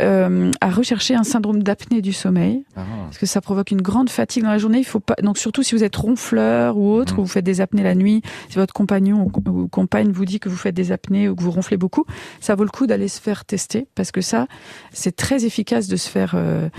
à 0.61 0.69
rechercher 0.69 1.15
un 1.15 1.23
syndrome 1.23 1.61
d'apnée 1.63 2.01
du 2.01 2.13
sommeil, 2.13 2.63
Ah. 2.75 2.81
parce 3.05 3.17
que 3.17 3.25
ça 3.25 3.41
provoque 3.41 3.71
une 3.71 3.81
grande 3.81 4.09
fatigue 4.09 4.43
dans 4.43 4.49
la 4.51 4.57
journée. 4.57 4.79
Il 4.79 4.85
faut 4.85 4.99
pas, 4.99 5.15
donc 5.21 5.37
surtout 5.37 5.63
si 5.63 5.75
vous 5.75 5.83
êtes 5.83 5.95
ronfleur 5.95 6.77
ou 6.77 6.93
autre, 6.93 7.13
Mhm. 7.13 7.19
ou 7.19 7.23
vous 7.23 7.27
faites 7.29 7.45
des 7.45 7.61
apnées 7.61 7.80
la 7.83 7.95
nuit, 7.95 8.21
si 8.49 8.55
votre 8.57 8.73
compagnon 8.73 9.27
ou, 9.27 9.49
ou 9.49 9.67
compagne 9.67 10.11
vous 10.11 10.25
dit 10.25 10.39
que 10.39 10.49
vous 10.49 10.55
faites 10.57 10.75
des 10.75 10.91
apnées 10.91 11.29
ou 11.29 11.35
que 11.35 11.43
vous 11.43 11.51
ronflez 11.51 11.77
beaucoup, 11.77 12.05
ça 12.39 12.55
vaut 12.55 12.63
le 12.63 12.69
coup 12.69 12.87
d'aller 12.87 13.07
se 13.07 13.19
faire 13.21 13.45
tester, 13.45 13.87
parce 13.95 14.11
que 14.11 14.21
ça, 14.21 14.47
c'est 14.91 15.15
très 15.15 15.45
efficace 15.45 15.87
de 15.87 15.95
se 15.95 16.09
faire 16.09 16.33
euh, 16.35 16.69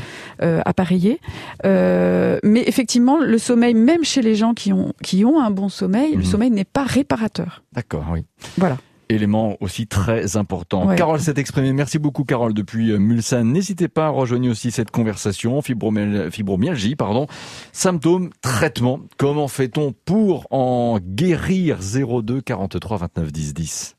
euh, 0.42 0.60
appareiller. 0.64 1.20
Euh, 1.64 2.38
mais 2.42 2.64
effectivement, 2.66 3.18
le 3.18 3.38
sommeil, 3.38 3.74
même 3.74 4.04
chez 4.04 4.22
les 4.22 4.34
gens 4.34 4.54
qui 4.54 4.72
ont 4.72 4.92
qui 5.02 5.24
ont 5.24 5.40
un 5.40 5.50
bon 5.50 5.68
sommeil, 5.68 6.12
Mhm. 6.12 6.18
le 6.18 6.24
sommeil 6.24 6.50
n'est 6.50 6.64
pas 6.64 6.84
réparateur. 6.84 7.62
D'accord, 7.72 8.06
oui. 8.12 8.24
Voilà. 8.58 8.76
Élément 9.12 9.56
aussi 9.60 9.86
très 9.86 10.36
important. 10.36 10.86
Ouais. 10.86 10.96
Carole 10.96 11.20
s'est 11.20 11.34
exprimée. 11.36 11.72
Merci 11.72 11.98
beaucoup, 11.98 12.24
Carole, 12.24 12.54
depuis 12.54 12.90
euh, 12.90 12.98
Mulsanne. 12.98 13.52
N'hésitez 13.52 13.88
pas 13.88 14.06
à 14.06 14.10
rejoindre 14.10 14.48
aussi 14.48 14.70
cette 14.70 14.90
conversation. 14.90 15.60
Fibromyal- 15.60 16.30
fibromyalgie, 16.30 16.96
pardon. 16.96 17.26
Symptômes, 17.72 18.30
traitement. 18.40 19.00
Comment 19.18 19.48
fait-on 19.48 19.92
pour 20.04 20.46
en 20.50 20.98
guérir? 21.00 21.78
02 21.80 22.40
43 22.40 22.96
29 22.98 23.32
10 23.32 23.54
10 23.54 23.96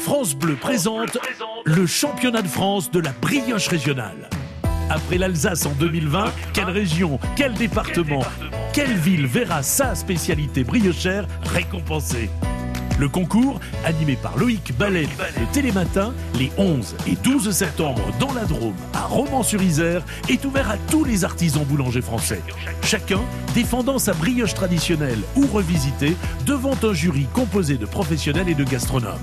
France 0.00 0.34
Bleu 0.34 0.54
présente 0.54 1.18
le 1.64 1.86
championnat 1.86 2.42
de 2.42 2.48
France 2.48 2.90
de 2.90 3.00
la 3.00 3.12
brioche 3.20 3.68
régionale. 3.68 4.30
Après 4.88 5.18
l'Alsace 5.18 5.66
en 5.66 5.72
2020, 5.78 6.32
quelle 6.52 6.70
région, 6.70 7.20
quel 7.36 7.54
département, 7.54 8.22
quelle 8.72 8.92
ville 8.94 9.26
verra 9.26 9.62
sa 9.62 9.94
spécialité 9.94 10.64
briochère 10.64 11.26
récompensée? 11.44 12.28
Le 13.00 13.08
concours, 13.08 13.60
animé 13.86 14.14
par 14.14 14.36
Loïc 14.36 14.76
Ballet 14.76 15.06
de 15.06 15.52
Télématin, 15.54 16.12
les 16.38 16.52
11 16.58 16.96
et 17.06 17.16
12 17.24 17.50
septembre 17.50 18.02
dans 18.20 18.34
la 18.34 18.44
Drôme, 18.44 18.74
à 18.92 19.06
Romans-sur-Isère, 19.06 20.02
est 20.28 20.44
ouvert 20.44 20.70
à 20.70 20.76
tous 20.90 21.04
les 21.04 21.24
artisans 21.24 21.64
boulangers 21.64 22.02
français. 22.02 22.42
Chacun 22.82 23.20
défendant 23.54 23.98
sa 23.98 24.12
brioche 24.12 24.52
traditionnelle 24.52 25.20
ou 25.34 25.46
revisitée 25.46 26.14
devant 26.44 26.76
un 26.82 26.92
jury 26.92 27.26
composé 27.32 27.78
de 27.78 27.86
professionnels 27.86 28.50
et 28.50 28.54
de 28.54 28.64
gastronomes. 28.64 29.18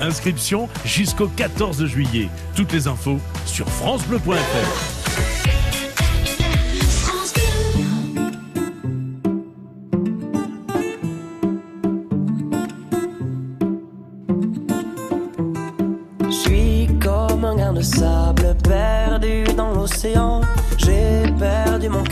Inscription 0.00 0.68
jusqu'au 0.84 1.28
14 1.28 1.86
juillet. 1.86 2.28
Toutes 2.56 2.72
les 2.72 2.88
infos 2.88 3.20
sur 3.46 3.68
francebleu.fr. 3.68 5.03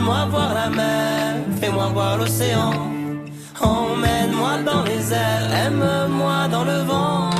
Emmène-moi 0.00 0.26
voir 0.30 0.54
la 0.54 0.70
mer, 0.70 1.34
fais-moi 1.60 1.88
voir 1.92 2.16
l'océan. 2.16 2.70
Emmène-moi 3.60 4.62
dans 4.64 4.82
les 4.82 5.12
airs, 5.12 5.52
aime-moi 5.66 6.48
dans 6.48 6.64
le 6.64 6.78
vent. 6.88 7.39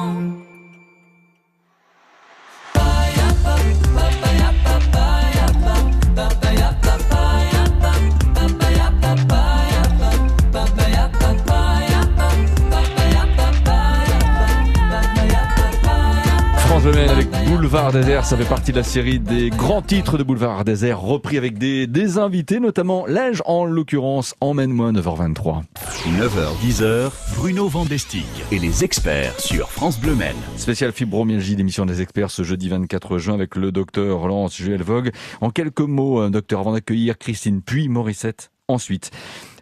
Boulevard 17.61 17.91
Désert, 17.91 18.25
ça 18.25 18.35
fait 18.35 18.49
partie 18.49 18.71
de 18.71 18.77
la 18.77 18.83
série 18.83 19.19
des 19.19 19.51
grands 19.51 19.83
titres 19.83 20.17
de 20.17 20.23
Boulevard 20.23 20.65
Désert, 20.65 20.99
repris 20.99 21.37
avec 21.37 21.59
des, 21.59 21.85
des 21.85 22.17
invités, 22.17 22.59
notamment 22.59 23.05
Lège 23.05 23.43
en 23.45 23.65
l'occurrence, 23.65 24.33
emmène-moi 24.41 24.91
9h23. 24.91 25.61
9h, 26.07 26.55
10h, 26.65 27.11
Bruno 27.35 27.67
Vandestick 27.67 28.25
et 28.51 28.57
les 28.57 28.83
experts 28.83 29.39
sur 29.39 29.69
France 29.69 29.99
Bleu 29.99 30.15
Maine. 30.15 30.35
Spécial 30.57 30.91
fibromyalgie 30.91 31.55
d'émission 31.55 31.85
des 31.85 32.01
experts 32.01 32.31
ce 32.31 32.41
jeudi 32.41 32.67
24 32.67 33.19
juin 33.19 33.35
avec 33.35 33.55
le 33.55 33.71
docteur 33.71 34.25
Laurence 34.27 34.57
Juel 34.57 34.81
Vogue. 34.81 35.11
En 35.39 35.51
quelques 35.51 35.81
mots, 35.81 36.17
un 36.19 36.31
docteur, 36.31 36.61
avant 36.61 36.73
d'accueillir 36.73 37.19
Christine 37.19 37.61
puis 37.61 37.89
Morissette. 37.89 38.49
Ensuite, 38.69 39.11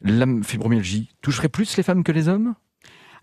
la 0.03 0.25
fibromyalgie 0.41 1.09
toucherait 1.21 1.49
plus 1.49 1.75
les 1.75 1.83
femmes 1.83 2.05
que 2.05 2.13
les 2.13 2.29
hommes? 2.29 2.55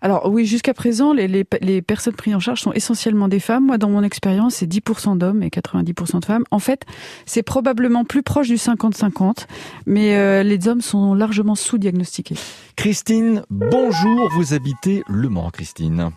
Alors 0.01 0.29
oui, 0.31 0.45
jusqu'à 0.45 0.73
présent, 0.73 1.13
les, 1.13 1.27
les, 1.27 1.43
les 1.61 1.81
personnes 1.81 2.13
prises 2.15 2.35
en 2.35 2.39
charge 2.39 2.61
sont 2.61 2.71
essentiellement 2.73 3.27
des 3.27 3.39
femmes. 3.39 3.65
Moi, 3.65 3.77
dans 3.77 3.89
mon 3.89 4.03
expérience, 4.03 4.55
c'est 4.55 4.65
10% 4.67 5.17
d'hommes 5.17 5.41
et 5.43 5.47
90% 5.49 6.19
de 6.19 6.25
femmes. 6.25 6.43
En 6.51 6.59
fait, 6.59 6.81
c'est 7.25 7.43
probablement 7.43 8.03
plus 8.03 8.23
proche 8.23 8.47
du 8.47 8.55
50-50, 8.55 9.47
mais 9.85 10.15
euh, 10.17 10.43
les 10.43 10.67
hommes 10.67 10.81
sont 10.81 11.13
largement 11.13 11.55
sous-diagnostiqués. 11.55 12.35
Christine, 12.75 13.43
bonjour, 13.49 14.29
vous 14.35 14.53
habitez 14.53 15.03
Le 15.07 15.29
Mans, 15.29 15.49
Christine. 15.51 16.11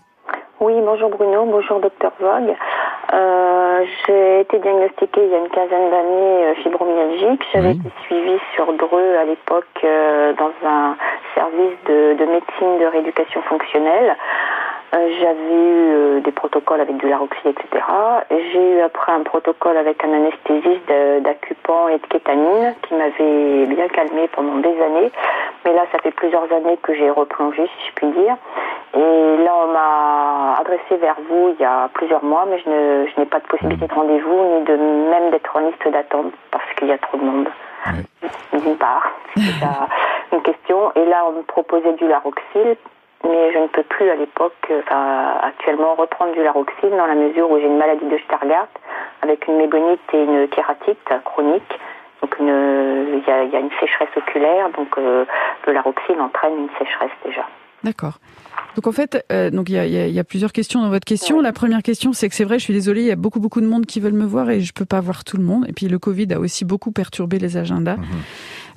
Oui, 0.61 0.75
bonjour 0.85 1.09
Bruno, 1.09 1.47
bonjour 1.47 1.81
docteur 1.81 2.13
Vogue. 2.21 2.55
Euh, 3.13 3.85
j'ai 4.07 4.41
été 4.43 4.59
diagnostiquée 4.61 5.23
il 5.25 5.31
y 5.31 5.35
a 5.35 5.39
une 5.39 5.49
quinzaine 5.49 5.91
d'années 5.91 6.45
euh, 6.47 6.55
fibromyalgique. 6.63 7.43
J'avais 7.53 7.71
Oui. 7.71 7.81
été 7.81 7.91
suivie 8.07 8.39
sur 8.55 8.67
Dreux 8.75 9.17
à 9.17 9.25
l'époque 9.25 9.65
euh, 9.83 10.33
dans 10.35 10.53
un 10.69 10.97
de 11.87 12.25
médecine 12.25 12.79
de 12.79 12.87
rééducation 12.87 13.43
fonctionnelle. 13.43 14.17
Euh, 14.93 15.09
J'avais 15.21 15.55
eu 15.55 15.93
euh, 15.93 16.21
des 16.21 16.33
protocoles 16.33 16.81
avec 16.81 16.97
du 16.97 17.09
Laroxy, 17.09 17.47
etc. 17.49 17.85
Et 18.31 18.51
J'ai 18.53 18.77
eu 18.79 18.81
après 18.81 19.13
un 19.13 19.23
protocole 19.23 19.77
avec 19.77 20.03
un 20.05 20.13
anesthésiste 20.13 20.89
d'acupant 21.23 21.89
et 21.89 21.99
de 21.99 22.07
kétamine 22.07 22.75
qui 22.83 22.95
m'avait 22.95 23.67
bien 23.67 23.87
calmé 23.89 24.27
pendant 24.29 24.57
des 24.57 24.81
années. 24.83 25.13
Mais 25.65 25.75
là, 25.75 25.83
ça 25.93 25.99
fait 26.01 26.11
plusieurs 26.11 26.53
années 26.53 26.77
que 26.83 26.93
j'ai 26.95 27.09
replongé, 27.11 27.65
si 27.67 27.89
je 27.89 27.93
puis 27.95 28.07
dire. 28.09 28.37
Et 28.95 29.37
là, 29.45 29.53
on 29.65 29.69
m'a 29.73 30.57
adressé 30.59 30.97
vers 31.01 31.17
vous 31.29 31.55
il 31.57 31.61
y 31.63 31.65
a 31.65 31.89
plusieurs 31.95 32.25
mois, 32.25 32.45
mais 32.51 32.59
je 32.59 32.69
ne- 32.69 33.07
je 33.07 33.21
n'ai 33.21 33.27
pas 33.27 33.39
de 33.39 33.47
possibilité 33.47 33.87
de 33.87 33.95
rendez-vous, 33.95 34.59
ni 34.59 34.65
de 34.65 34.75
même 34.77 35.31
d'être 35.31 35.55
en 35.57 35.61
liste 35.61 35.87
d'attente, 35.89 36.33
parce 36.51 36.65
qu'il 36.77 36.89
y 36.89 36.93
a 36.93 36.99
trop 36.99 37.17
de 37.19 37.25
monde. 37.25 37.49
D'une 38.53 38.77
part, 38.77 39.13
c'est 39.37 40.37
une 40.37 40.43
question. 40.43 40.91
Et 40.97 41.05
là, 41.05 41.25
on 41.29 41.33
me 41.33 41.43
proposait 41.43 41.93
du 41.93 42.09
Laroxyl, 42.09 42.77
mais 43.25 43.53
je 43.53 43.59
ne 43.59 43.67
peux 43.69 43.83
plus 43.83 44.09
à 44.11 44.17
l'époque, 44.17 44.55
euh, 44.71 44.81
enfin 44.87 45.35
actuellement, 45.43 45.95
reprendre 45.95 46.33
du 46.33 46.43
Laroxyl 46.43 46.91
dans 46.91 47.07
la 47.07 47.15
mesure 47.15 47.51
où 47.51 47.59
j'ai 47.59 47.67
une 47.67 47.79
maladie 47.79 48.07
de 48.07 48.19
Stargardt 48.27 48.69
avec 49.23 49.47
une 49.49 49.57
mégonite 49.59 50.01
et 50.13 50.23
une 50.23 50.49
kératite 50.49 50.99
chronique. 51.25 51.63
Donc 52.23 52.35
il 52.39 52.47
y, 52.47 53.31
a, 53.31 53.43
il 53.45 53.51
y 53.51 53.57
a 53.57 53.61
une 53.61 53.71
sécheresse 53.81 54.11
oculaire, 54.17 54.69
donc 54.77 54.89
euh, 54.99 55.25
le 55.67 55.73
Laroxyl 55.73 56.21
entraîne 56.21 56.53
une 56.59 56.69
sécheresse 56.79 57.11
déjà. 57.25 57.47
D'accord. 57.83 58.19
Donc 58.77 58.87
en 58.87 58.93
fait, 58.93 59.25
euh, 59.33 59.49
donc 59.49 59.71
il 59.71 59.75
y 59.75 59.79
a, 59.79 59.87
il 59.87 59.93
y 59.93 59.97
a- 59.99 60.07
il 60.07 60.13
y 60.13 60.19
a 60.19 60.25
plusieurs 60.25 60.53
questions 60.53 60.83
dans 60.83 60.91
votre 60.91 61.07
question. 61.07 61.41
La 61.41 61.53
première 61.55 61.83
question, 61.83 62.13
c'est 62.13 62.29
que 62.29 62.35
c'est 62.35 62.45
vrai, 62.45 62.59
je 62.59 62.65
suis 62.65 62.75
désolée, 62.75 63.01
il 63.01 63.07
y 63.07 63.11
a 63.11 63.17
beaucoup 63.17 63.41
beaucoup 63.41 63.63
de 63.63 63.67
monde 63.67 63.87
qui 63.87 64.01
veulent 64.01 64.13
me 64.13 64.27
voir 64.27 64.51
et 64.51 64.61
je 64.61 64.75
peux 64.75 64.85
pas 64.85 65.01
voir 65.01 65.25
tout 65.25 65.39
le 65.39 65.43
monde. 65.45 65.65
Et 65.67 65.73
puis 65.73 65.89
le 65.89 65.99
Covid 65.99 66.31
a 66.35 66.39
aussi 66.41 66.67
beaucoup 66.67 66.93
perturbé 66.93 67.39
les 67.39 67.57
agendas. 67.57 67.97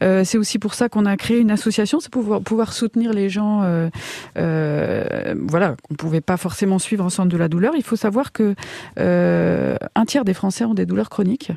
Euh, 0.03 0.23
c'est 0.23 0.37
aussi 0.37 0.59
pour 0.59 0.73
ça 0.73 0.89
qu'on 0.89 1.05
a 1.05 1.17
créé 1.17 1.39
une 1.39 1.51
association, 1.51 1.99
c'est 1.99 2.11
pour 2.11 2.41
pouvoir, 2.41 2.73
soutenir 2.73 3.13
les 3.13 3.29
gens. 3.29 3.61
Euh, 3.63 3.89
euh, 4.37 5.35
voilà, 5.47 5.75
qu'on 5.87 5.95
pouvait 5.95 6.21
pas 6.21 6.37
forcément 6.37 6.79
suivre 6.79 7.05
en 7.05 7.09
centre 7.09 7.29
de 7.29 7.37
la 7.37 7.47
douleur. 7.47 7.73
Il 7.75 7.83
faut 7.83 7.95
savoir 7.95 8.31
que 8.31 8.55
euh, 8.99 9.77
un 9.95 10.05
tiers 10.05 10.25
des 10.25 10.33
Français 10.33 10.65
ont 10.65 10.73
des 10.73 10.85
douleurs 10.85 11.09
chroniques. 11.09 11.51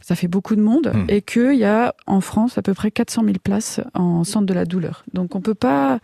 Ça 0.00 0.14
fait 0.14 0.28
beaucoup 0.28 0.56
de 0.56 0.62
monde 0.62 0.90
Hmm. 0.92 1.04
et 1.08 1.22
qu'il 1.22 1.54
y 1.54 1.64
a 1.64 1.94
en 2.06 2.20
France 2.20 2.58
à 2.58 2.62
peu 2.62 2.74
près 2.74 2.90
400 2.90 3.22
000 3.24 3.36
places 3.42 3.80
en 3.94 4.24
centre 4.24 4.46
de 4.46 4.54
la 4.54 4.64
douleur. 4.64 5.04
Donc 5.12 5.34
on 5.34 5.40
peut 5.40 5.54
pas, 5.54 5.98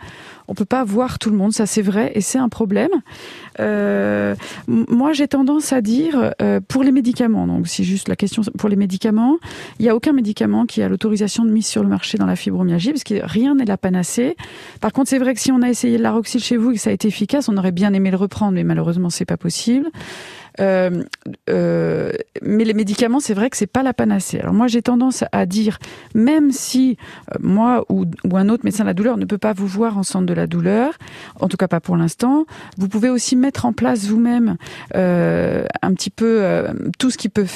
on 0.49 0.55
peut 0.55 0.65
pas 0.65 0.85
voir 0.85 1.19
tout 1.19 1.31
le 1.31 1.37
monde, 1.37 1.53
ça 1.53 1.67
c'est 1.67 1.83
vrai 1.83 2.13
et 2.15 2.21
c'est 2.21 2.39
un 2.39 2.49
problème. 2.49 2.91
Euh, 3.61 4.35
moi 4.69 5.13
j'ai 5.13 5.29
tendance 5.29 5.73
à 5.73 5.81
dire 5.81 6.33
euh, 6.43 6.61
pour 6.67 6.83
les 6.83 6.93
médicaments, 6.93 7.47
donc 7.47 7.69
si 7.69 7.85
juste 7.85 8.09
la 8.09 8.17
question 8.17 8.43
pour 8.59 8.69
les 8.69 8.77
médicaments, 8.77 9.39
il 9.79 9.87
y 9.87 9.89
a 9.89 9.97
aucun 9.97 10.13
médicament 10.13 10.67
qui 10.67 10.83
a 10.83 10.89
l'autorisation 10.89 11.45
de 11.45 11.51
mise 11.51 11.67
sur 11.67 11.83
le 11.83 11.89
marché 11.89 12.19
dans 12.19 12.27
la 12.27 12.37
fibromyalgie 12.37 12.93
parce 12.93 13.05
que 13.05 13.15
rien 13.25 13.55
n'est 13.55 13.65
la 13.65 13.77
panacée. 13.77 14.37
Par 14.81 14.93
contre 14.93 15.11
c'est 15.11 15.19
vrai 15.19 15.35
que 15.35 15.41
si 15.41 15.53
on 15.53 15.63
a 15.63 15.69
essayé 15.69 15.97
le 15.97 16.03
Laroxyl 16.03 16.43
chez 16.43 16.57
vous 16.57 16.73
et 16.73 16.75
que 16.75 16.81
ça 16.81 16.91
a 16.91 16.93
été 16.93 17.09
efficace, 17.09 17.49
on 17.49 17.57
aurait 17.57 17.73
bien 17.73 17.93
aimé 17.93 18.11
le 18.11 18.17
reprendre, 18.17 18.53
mais 18.53 18.65
malheureusement 18.65 19.11
c'est 19.11 19.25
pas 19.25 19.37
possible. 19.37 19.91
Euh, 20.61 21.03
euh, 21.51 22.13
mais 22.43 22.65
les 22.65 22.75
médicaments, 22.75 23.21
c'est 23.21 23.35
vrai 23.35 23.51
que 23.51 23.57
c'est 23.57 23.67
pas 23.67 23.83
la 23.83 23.93
panacée. 23.93 24.41
Alors 24.41 24.55
moi, 24.55 24.67
j'ai 24.67 24.83
tendance 24.83 25.25
à 25.33 25.47
dire, 25.47 25.79
même 26.15 26.53
si 26.53 26.97
euh, 27.33 27.39
moi 27.41 27.85
ou, 27.89 28.05
un 28.35 28.49
autre 28.49 28.65
médecin 28.65 28.85
de 28.85 28.89
la 28.89 28.95
douleur 28.95 29.17
ne 29.17 29.25
peut 29.25 29.39
pas 29.39 29.53
vous 29.53 29.67
voir 29.67 29.99
en 29.99 30.03
centre 30.03 30.27
de 30.27 30.35
la 30.35 30.47
douleur, 30.47 30.95
en 31.41 31.49
tout 31.49 31.57
cas 31.57 31.69
pas 31.69 31.81
pour 31.81 31.97
l'instant, 31.97 32.45
vous 32.77 32.89
pouvez 32.89 33.09
aussi 33.09 33.37
mettre 33.37 33.65
en 33.65 33.73
place 33.73 34.07
vous-même 34.07 34.57
un 34.93 35.95
petit 35.95 36.11
peu 36.11 36.65
tout 36.99 37.11
ce 37.11 37.17
qui 37.17 37.29
peut 37.29 37.47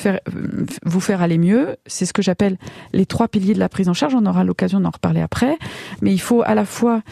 vous 0.85 1.01
faire 1.01 1.23
aller 1.23 1.39
mieux. 1.39 1.77
C'est 1.87 2.07
ce 2.07 2.13
que 2.13 2.23
j'appelle 2.23 2.57
les 2.93 3.07
trois 3.07 3.29
piliers 3.29 3.55
de 3.55 3.59
la 3.59 3.69
prise 3.69 3.89
en 3.89 3.95
charge. 3.95 4.15
On 4.15 4.25
aura 4.27 4.45
l'occasion 4.45 4.81
d'en 4.81 4.91
reparler 4.91 5.21
après. 5.21 5.59
Mais 6.01 6.13
il 6.13 6.21
faut 6.21 6.43
à 6.43 6.55
la 6.55 6.65
fois 6.65 7.03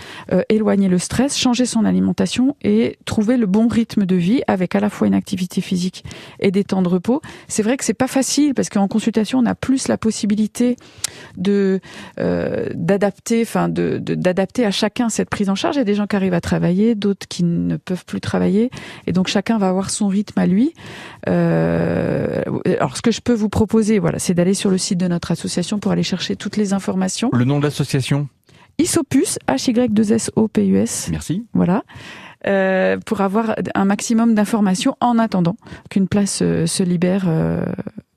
éloigner 0.48 0.88
le 0.88 0.98
stress, 0.98 1.36
changer 1.36 1.66
son 1.66 1.84
alimentation 1.84 2.56
et 2.62 2.98
trouver 3.04 3.36
le 3.36 3.46
bon 3.46 3.68
rythme 3.68 4.06
de 4.06 4.16
vie 4.16 4.42
avec 4.46 4.74
à 4.74 4.80
la 4.80 4.88
fois 4.88 5.06
une 5.06 5.14
activité 5.14 5.60
physique 5.60 5.77
et 6.40 6.50
des 6.50 6.64
temps 6.64 6.82
de 6.82 6.88
repos. 6.88 7.20
C'est 7.48 7.62
vrai 7.62 7.76
que 7.76 7.84
c'est 7.84 7.94
pas 7.94 8.08
facile 8.08 8.54
parce 8.54 8.68
qu'en 8.68 8.88
consultation, 8.88 9.38
on 9.38 9.46
a 9.46 9.54
plus 9.54 9.88
la 9.88 9.96
possibilité 9.98 10.76
de 11.36 11.80
euh, 12.20 12.68
d'adapter, 12.74 13.42
enfin 13.42 13.68
de 13.68 13.98
de- 13.98 14.14
d'adapter 14.14 14.64
à 14.64 14.70
chacun 14.70 15.08
cette 15.08 15.30
prise 15.30 15.48
en 15.50 15.54
charge. 15.54 15.76
Il 15.76 15.78
y 15.78 15.82
a 15.82 15.84
des 15.84 15.94
gens 15.94 16.06
qui 16.06 16.16
arrivent 16.16 16.34
à 16.34 16.40
travailler, 16.40 16.94
d'autres 16.94 17.26
qui 17.28 17.44
ne 17.44 17.76
peuvent 17.76 18.04
plus 18.04 18.20
travailler, 18.20 18.70
et 19.06 19.12
donc 19.12 19.28
chacun 19.28 19.58
va 19.58 19.68
avoir 19.68 19.90
son 19.90 20.08
rythme 20.08 20.38
à 20.38 20.46
lui. 20.46 20.72
Euh, 21.28 22.42
alors, 22.78 22.96
ce 22.96 23.02
que 23.02 23.10
je 23.10 23.20
peux 23.20 23.34
vous 23.34 23.48
proposer, 23.48 23.98
voilà, 23.98 24.18
c'est 24.18 24.34
d'aller 24.34 24.54
sur 24.54 24.70
le 24.70 24.78
site 24.78 24.98
de 24.98 25.08
notre 25.08 25.30
association 25.30 25.78
pour 25.78 25.92
aller 25.92 26.02
chercher 26.02 26.36
toutes 26.36 26.56
les 26.56 26.72
informations. 26.72 27.30
Le 27.32 27.44
nom 27.44 27.58
de 27.58 27.64
l'association? 27.64 28.28
Isopus, 28.78 29.38
H-Y-2-S-O-P-U-S. 29.48 31.08
Merci. 31.10 31.44
Voilà. 31.52 31.82
Euh, 32.46 32.98
pour 33.04 33.20
avoir 33.20 33.56
un 33.74 33.84
maximum 33.84 34.36
d'informations 34.36 34.96
en 35.00 35.18
attendant 35.18 35.56
qu'une 35.90 36.06
place 36.06 36.38
euh, 36.40 36.66
se 36.66 36.84
libère 36.84 37.24
euh, 37.26 37.64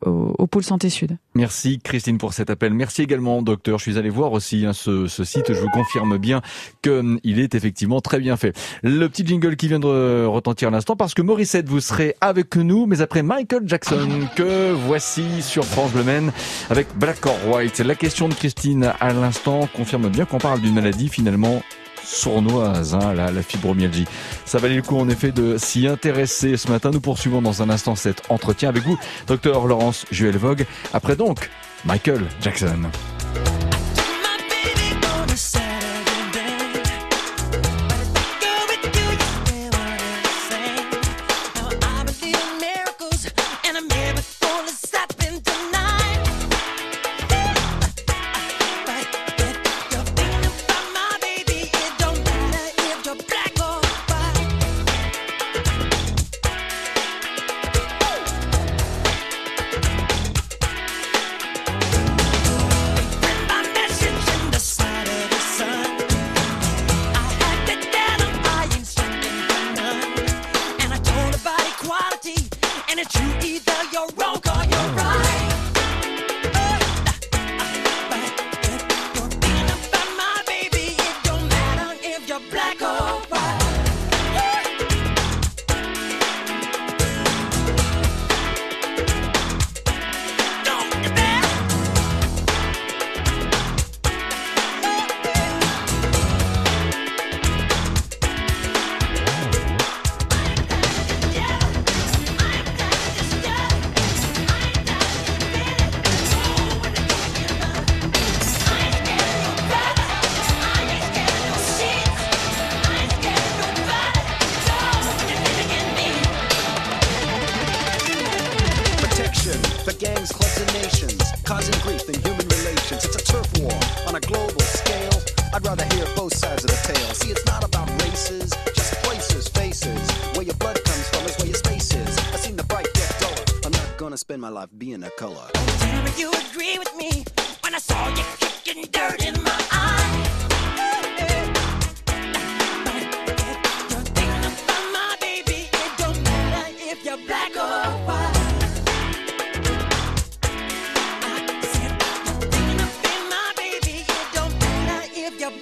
au, 0.05 0.45
pôle 0.45 0.63
santé 0.63 0.91
sud. 0.91 1.17
Merci 1.33 1.79
Christine 1.79 2.19
pour 2.19 2.33
cet 2.33 2.51
appel. 2.51 2.71
Merci 2.71 3.01
également 3.01 3.41
docteur. 3.41 3.79
Je 3.79 3.83
suis 3.83 3.97
allé 3.97 4.11
voir 4.11 4.31
aussi 4.31 4.63
hein, 4.65 4.73
ce, 4.73 5.07
site. 5.07 5.51
Je 5.53 5.59
vous 5.59 5.69
confirme 5.69 6.19
bien 6.19 6.41
qu'il 6.83 7.39
est 7.39 7.55
effectivement 7.55 7.99
très 7.99 8.19
bien 8.19 8.37
fait. 8.37 8.55
Le 8.83 9.07
petit 9.07 9.25
jingle 9.25 9.55
qui 9.55 9.67
vient 9.67 9.79
de 9.79 10.25
retentir 10.25 10.67
à 10.67 10.71
l'instant 10.71 10.95
parce 10.95 11.15
que 11.15 11.23
Morissette 11.23 11.67
vous 11.67 11.79
serez 11.79 12.15
avec 12.21 12.55
nous, 12.55 12.85
mais 12.85 13.01
après 13.01 13.23
Michael 13.23 13.63
Jackson 13.65 14.07
que 14.35 14.71
voici 14.71 15.41
sur 15.41 15.65
France 15.65 15.93
Bleu 15.93 16.03
Maine 16.03 16.31
avec 16.69 16.87
Black 16.95 17.25
or 17.25 17.37
White. 17.51 17.79
La 17.79 17.95
question 17.95 18.29
de 18.29 18.35
Christine 18.35 18.93
à 18.99 19.13
l'instant 19.13 19.67
confirme 19.75 20.09
bien 20.09 20.25
qu'on 20.25 20.37
parle 20.37 20.61
d'une 20.61 20.75
maladie 20.75 21.09
finalement 21.09 21.63
sournoise, 22.11 22.93
hein, 22.93 23.13
la, 23.13 23.41
fibromyalgie. 23.41 24.05
Ça 24.45 24.57
valait 24.57 24.75
le 24.75 24.81
coup 24.81 24.97
en 24.97 25.09
effet 25.09 25.31
de 25.31 25.57
s'y 25.57 25.87
intéresser 25.87 26.57
ce 26.57 26.69
matin. 26.69 26.91
Nous 26.91 27.01
poursuivons 27.01 27.41
dans 27.41 27.61
un 27.61 27.69
instant 27.69 27.95
cet 27.95 28.23
entretien 28.29 28.69
avec 28.69 28.83
vous, 28.83 28.97
docteur 29.27 29.65
Laurence 29.65 30.05
Juel 30.11 30.37
Vogue. 30.37 30.65
Après 30.93 31.15
donc, 31.15 31.49
Michael 31.85 32.25
Jackson. 32.41 32.89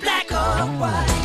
Black 0.01 0.31
or 0.31 0.65
white. 0.79 1.19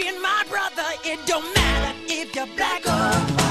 About 0.00 0.22
my 0.22 0.44
brother. 0.48 0.88
It 1.04 1.18
don't 1.26 1.44
matter 1.54 1.94
if 2.08 2.34
you're 2.34 2.46
black 2.56 2.86
or. 2.86 3.50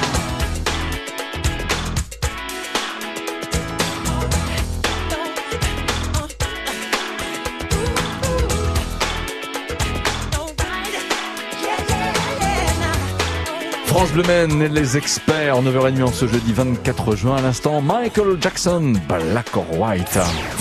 France 13.88 14.12
Bleu 14.12 14.24
et 14.30 14.70
les 14.70 14.98
experts, 14.98 15.62
9h30 15.62 16.04
en 16.04 16.12
ce 16.12 16.28
jeudi 16.28 16.54
24 16.54 17.16
juin 17.16 17.38
à 17.38 17.42
l'instant, 17.42 17.82
Michael 17.82 18.38
Jackson, 18.40 18.94
Black 19.08 19.58
or 19.58 19.66
White. 19.78 20.20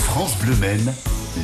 France 0.09 0.35
Bleu 0.39 0.55
Maine, 0.55 0.91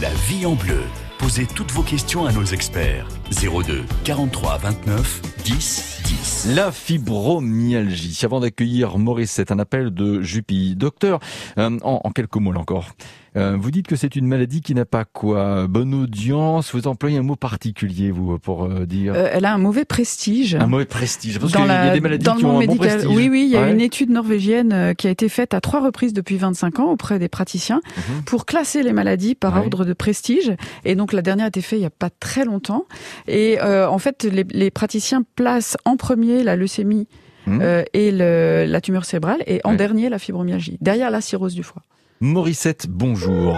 la 0.01 0.09
vie 0.27 0.43
en 0.47 0.55
bleu. 0.55 0.81
Posez 1.19 1.45
toutes 1.45 1.71
vos 1.71 1.83
questions 1.83 2.25
à 2.25 2.31
nos 2.31 2.43
experts. 2.43 3.07
02 3.29 3.83
43 4.03 4.57
29 4.57 5.21
10 5.43 6.01
10. 6.03 6.47
La 6.55 6.71
fibromyalgie. 6.71 8.19
Avant 8.23 8.39
d'accueillir 8.39 8.97
Maurice, 8.97 9.29
c'est 9.29 9.51
un 9.51 9.59
appel 9.59 9.91
de 9.91 10.23
Juppie. 10.23 10.75
Docteur, 10.75 11.19
euh, 11.59 11.77
en, 11.83 12.01
en 12.03 12.09
quelques 12.09 12.37
mots 12.37 12.51
là 12.51 12.59
encore, 12.59 12.95
euh, 13.35 13.57
vous 13.59 13.71
dites 13.71 13.87
que 13.87 13.95
c'est 13.95 14.15
une 14.15 14.27
maladie 14.27 14.61
qui 14.61 14.73
n'a 14.75 14.85
pas 14.85 15.05
quoi 15.05 15.67
Bonne 15.67 15.93
audience 15.93 16.73
Vous 16.73 16.87
employez 16.87 17.17
un 17.17 17.21
mot 17.23 17.35
particulier, 17.35 18.11
vous, 18.11 18.37
pour 18.39 18.65
euh, 18.65 18.85
dire 18.85 19.13
Euh, 19.15 19.29
elle 19.31 19.45
a 19.45 19.53
un 19.53 19.57
mauvais 19.57 19.85
prestige. 19.85 20.55
Un 20.55 20.67
mauvais 20.67 20.85
prestige. 20.85 21.39
Parce 21.39 21.51
Dans 21.51 21.61
qu'il 21.61 21.67
y 21.69 21.73
a 21.73 21.93
des 21.93 21.99
maladies 21.99 22.23
dans 22.25 22.33
le 22.35 22.39
qui 22.39 22.45
ont 22.45 22.53
monde 22.53 22.63
un 22.63 22.65
bon 22.67 22.71
médical. 22.73 22.97
prestige. 22.99 23.15
Oui, 23.15 23.29
oui, 23.29 23.43
il 23.45 23.51
y 23.51 23.57
a 23.57 23.63
Ouais. 23.63 23.71
une 23.71 23.81
étude 23.81 24.09
norvégienne 24.09 24.93
qui 24.97 25.07
a 25.07 25.09
été 25.09 25.27
faite 25.29 25.53
à 25.53 25.61
trois 25.61 25.81
reprises 25.83 26.13
depuis 26.13 26.37
25 26.37 26.79
ans 26.79 26.91
auprès 26.91 27.19
des 27.19 27.27
praticiens 27.29 27.81
Mhm. 27.97 28.23
pour 28.23 28.45
classer 28.45 28.83
les 28.83 28.93
maladies 28.93 29.35
par 29.35 29.53
Ouais. 29.55 29.59
ordre 29.61 29.85
de 29.85 29.93
prestige. 29.93 30.53
Et 30.85 30.95
donc 30.95 31.13
la 31.13 31.21
dernière 31.21 31.45
a 31.45 31.49
été 31.49 31.61
faite 31.61 31.79
il 31.79 31.83
y 31.83 31.85
a 31.85 31.89
pas 31.89 32.09
très 32.09 32.45
longtemps. 32.45 32.85
Et 33.27 33.59
en 33.61 33.97
fait, 33.99 34.23
les, 34.23 34.45
les 34.49 34.71
praticiens 34.71 35.23
placent 35.35 35.77
en 35.85 35.97
premier 35.97 36.43
la 36.43 36.55
leucémie 36.55 37.07
Mhm. 37.47 37.59
euh, 37.61 37.83
et 37.93 38.11
le- 38.11 38.65
la 38.67 38.81
tumeur 38.81 39.05
cérébrale, 39.05 39.43
et 39.45 39.61
en 39.65 39.71
Ouais. 39.71 39.77
dernier 39.77 40.09
la 40.09 40.17
fibromyalgie, 40.17 40.77
derrière 40.81 41.11
la 41.11 41.21
cirrhose 41.21 41.53
du 41.53 41.61
foie. 41.61 41.83
Morissette, 42.21 42.87
bonjour. 42.87 43.53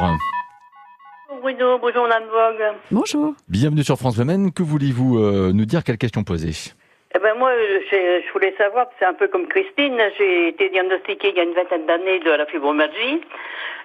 Bruno, 1.41 1.77
bonjour 1.79 2.07
Madame 2.07 2.23
Vogue. 2.23 2.75
Bonjour. 2.91 3.33
Bienvenue 3.47 3.83
sur 3.83 3.97
France 3.97 4.17
Le 4.17 4.25
Maine. 4.25 4.51
Que 4.51 4.63
voulez-vous 4.63 5.19
euh, 5.19 5.51
nous 5.53 5.65
dire? 5.65 5.83
Quelle 5.83 5.99
question 5.99 6.23
poser? 6.23 6.73
Eh 7.15 7.19
ben 7.19 7.35
moi, 7.37 7.51
je, 7.55 8.21
je 8.25 8.33
voulais 8.33 8.53
savoir, 8.57 8.87
c'est 8.99 9.05
un 9.05 9.13
peu 9.13 9.27
comme 9.27 9.47
Christine, 9.47 9.97
j'ai 10.17 10.49
été 10.49 10.69
diagnostiquée 10.69 11.29
il 11.29 11.37
y 11.37 11.39
a 11.39 11.43
une 11.43 11.53
vingtaine 11.53 11.85
d'années 11.85 12.19
de 12.19 12.31
la 12.31 12.45
fibromyalgie. 12.47 13.21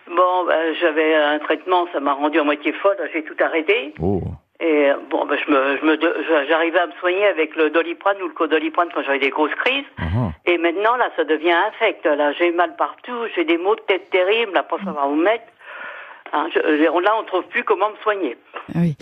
Bon, 0.09 0.47
ben, 0.47 0.75
j'avais 0.81 1.15
un 1.15 1.39
traitement, 1.39 1.87
ça 1.93 2.01
m'a 2.01 2.15
rendu 2.15 2.41
à 2.41 2.45
moitié 2.45 2.73
folle, 2.73 2.97
j'ai 3.13 3.23
tout 3.23 3.37
arrêté. 3.41 3.95
Oh. 4.01 4.23
Et 4.65 4.91
bon, 5.11 5.27
ben, 5.27 5.37
je 5.45 5.51
me, 5.51 5.77
je 5.79 5.85
me, 5.85 5.95
je- 6.01 6.47
j'arrivais 6.49 6.79
à 6.79 6.87
me 6.87 6.93
soigner 7.01 7.27
avec 7.27 7.57
le 7.57 7.71
doliprane 7.71 8.17
ou 8.23 8.29
le 8.29 8.33
codoliprane 8.35 8.89
quand 8.95 9.03
j'avais 9.03 9.19
des 9.19 9.31
grosses 9.31 9.55
crises. 9.65 9.85
Et 10.47 10.57
maintenant, 10.59 10.95
là, 10.97 11.09
ça 11.17 11.25
devient 11.25 11.51
infect. 11.69 12.05
Là, 12.07 12.33
j'ai 12.33 12.53
mal 12.53 12.77
partout, 12.77 13.27
j'ai 13.35 13.45
des 13.45 13.59
maux 13.59 13.75
de 13.75 13.81
tête 13.81 14.09
terribles, 14.11 14.53
là, 14.53 14.63
pas 14.63 14.79
savoir 14.85 15.11
où 15.11 15.17
mettre. 15.17 15.45
Hein, 16.33 16.47
je- 16.55 16.61
là, 17.01 17.13
on 17.21 17.25
trouve 17.25 17.43
plus 17.49 17.65
comment 17.65 17.91
me 17.91 17.97
soigner. 18.03 18.37
Ah 18.75 18.79
oui. 18.79 18.97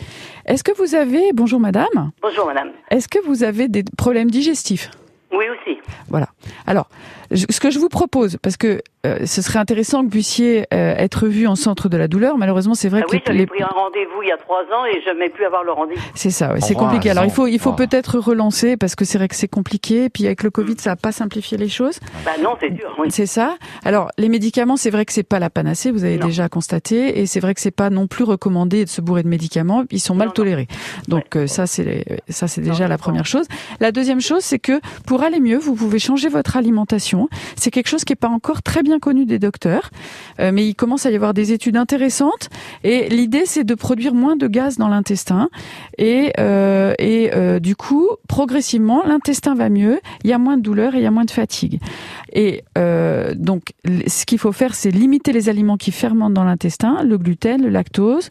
Est-ce 0.47 0.65
que 0.65 0.73
vous 0.73 0.95
avez, 0.95 1.33
bonjour 1.35 1.61
madame, 1.61 2.11
Bonjour 2.23 2.47
Madame. 2.47 2.73
est-ce 2.91 3.07
que 3.09 3.19
vous 3.25 3.45
avez 3.45 3.69
des 3.69 3.85
problèmes 3.99 4.31
digestifs? 4.31 4.91
Oui 5.31 5.45
aussi. 5.49 5.79
Voilà. 6.09 6.27
Alors, 6.67 6.89
ce 7.33 7.61
que 7.61 7.71
je 7.71 7.79
vous 7.79 7.89
propose, 7.89 8.37
parce 8.43 8.57
que 8.57 8.83
euh, 9.07 9.25
ce 9.25 9.41
serait 9.41 9.59
intéressant 9.59 10.01
que 10.01 10.05
vous 10.05 10.11
puissiez 10.11 10.67
euh, 10.75 10.95
être 10.97 11.27
vu 11.27 11.47
en 11.47 11.55
centre 11.57 11.89
de 11.89 11.97
la 11.97 12.07
douleur. 12.09 12.37
Malheureusement, 12.37 12.75
c'est 12.75 12.89
vrai 12.91 13.01
Ah 13.03 13.07
que 13.09 13.17
oui, 13.17 13.23
les- 13.39 13.47
pris 13.47 13.63
un 13.63 13.67
rendez-vous 13.67 14.23
il 14.23 14.29
y 14.29 14.33
a 14.33 14.37
trois 14.37 14.61
ans 14.65 14.85
et 14.85 15.01
je 15.01 15.11
n'aimais 15.11 15.31
plus 15.31 15.45
avoir 15.47 15.65
le 15.65 15.73
rendez-vous. 15.73 16.03
c'est 16.15 16.31
ça, 16.31 16.53
ouais, 16.53 16.61
c'est 16.61 16.75
compliqué. 16.75 17.09
Alors 17.11 17.25
il 17.25 17.31
faut, 17.31 17.47
il 17.47 17.59
faut 17.59 17.73
peut-être 17.73 18.19
relancer 18.19 18.77
parce 18.77 18.95
que 18.97 19.05
c'est 19.05 19.17
vrai 19.17 19.29
que 19.29 19.37
c'est 19.37 19.49
compliqué. 19.49 20.11
Puis 20.11 20.27
avec 20.27 20.43
le 20.43 20.51
Covid, 20.51 20.75
ça 20.79 20.91
n'a 20.91 20.97
pas 20.97 21.13
simplifié 21.13 21.57
les 21.57 21.69
choses. 21.69 21.99
Bah 22.25 22.33
non, 22.43 22.57
c'est 22.61 22.71
dur, 22.71 22.95
oui. 22.99 23.09
C'est 23.11 23.27
ça. 23.27 23.57
Alors 23.85 24.11
les 24.19 24.29
médicaments, 24.29 24.77
c'est 24.77 24.91
vrai 24.91 25.07
que 25.07 25.13
c'est 25.13 25.23
pas 25.23 25.39
la 25.39 25.49
panacée. 25.51 25.91
Vous 25.91 26.05
avez 26.05 26.19
déjà 26.19 26.49
constaté, 26.51 27.21
et 27.21 27.27
c'est 27.27 27.41
vrai 27.41 27.55
que 27.55 27.61
c'est 27.61 27.71
pas 27.71 27.89
non 27.91 28.07
plus 28.07 28.25
recommandé 28.25 28.85
de 28.85 28.91
se 28.91 29.01
bourrer 29.01 29.23
de 29.23 29.29
médicaments. 29.29 29.85
Ils 29.91 30.01
sont 30.01 30.15
mal 30.15 30.33
tolérés. 30.33 30.69
Donc 31.09 31.37
euh, 31.37 31.47
ça, 31.47 31.67
c'est 31.67 32.05
ça, 32.29 32.49
c'est 32.49 32.61
déjà 32.61 32.87
la 32.89 32.99
première 32.99 33.25
chose. 33.27 33.47
La 33.81 33.93
deuxième 33.93 34.21
chose, 34.21 34.43
c'est 34.43 34.59
que 34.59 34.81
pour 35.07 35.23
aller 35.23 35.41
mieux, 35.41 35.59
vous 35.59 35.75
pouvez 35.75 35.99
changer 35.99 36.29
votre 36.29 36.57
alimentation. 36.57 37.20
C'est 37.57 37.71
quelque 37.71 37.89
chose 37.89 38.05
qui 38.05 38.13
est 38.13 38.17
pas 38.17 38.29
encore 38.29 38.63
très 38.63 38.83
bien 38.83 38.99
connu 38.99 39.27
des 39.27 39.39
docteurs, 39.39 39.91
euh, 40.39 40.51
mais 40.53 40.67
il 40.67 40.75
commence 40.75 41.07
à 41.07 41.11
y 41.11 41.17
avoir 41.17 41.35
des 41.35 41.53
études 41.53 41.77
intéressantes. 41.77 42.49
Et 42.85 43.09
l'idée, 43.09 43.45
c'est 43.47 43.65
de 43.65 43.75
produire 43.75 44.15
moins 44.15 44.37
de 44.37 44.47
gaz 44.47 44.77
dans 44.77 44.89
l'intestin, 44.89 45.49
et 45.99 46.33
euh, 46.39 46.95
euh, 47.01 47.59
du 47.61 47.77
coup, 47.77 48.09
progressivement, 48.29 49.05
l'intestin 49.05 49.55
va 49.55 49.69
mieux. 49.69 50.01
Il 50.25 50.31
y 50.31 50.33
a 50.33 50.39
moins 50.39 50.57
de 50.57 50.63
douleur 50.63 50.95
et 50.95 50.99
il 50.99 51.03
y 51.03 51.07
a 51.07 51.11
moins 51.11 51.25
de 51.25 51.31
fatigue. 51.31 51.81
Et 52.33 52.63
euh, 52.79 53.35
donc, 53.37 53.73
ce 54.07 54.25
qu'il 54.27 54.39
faut 54.39 54.53
faire, 54.53 54.75
c'est 54.75 54.91
limiter 54.91 55.33
les 55.33 55.49
aliments 55.49 55.77
qui 55.77 55.91
fermentent 55.93 56.35
dans 56.35 56.45
l'intestin, 56.45 57.03
le 57.03 57.19
gluten, 57.19 57.63
le 57.63 57.69
lactose. 57.69 58.31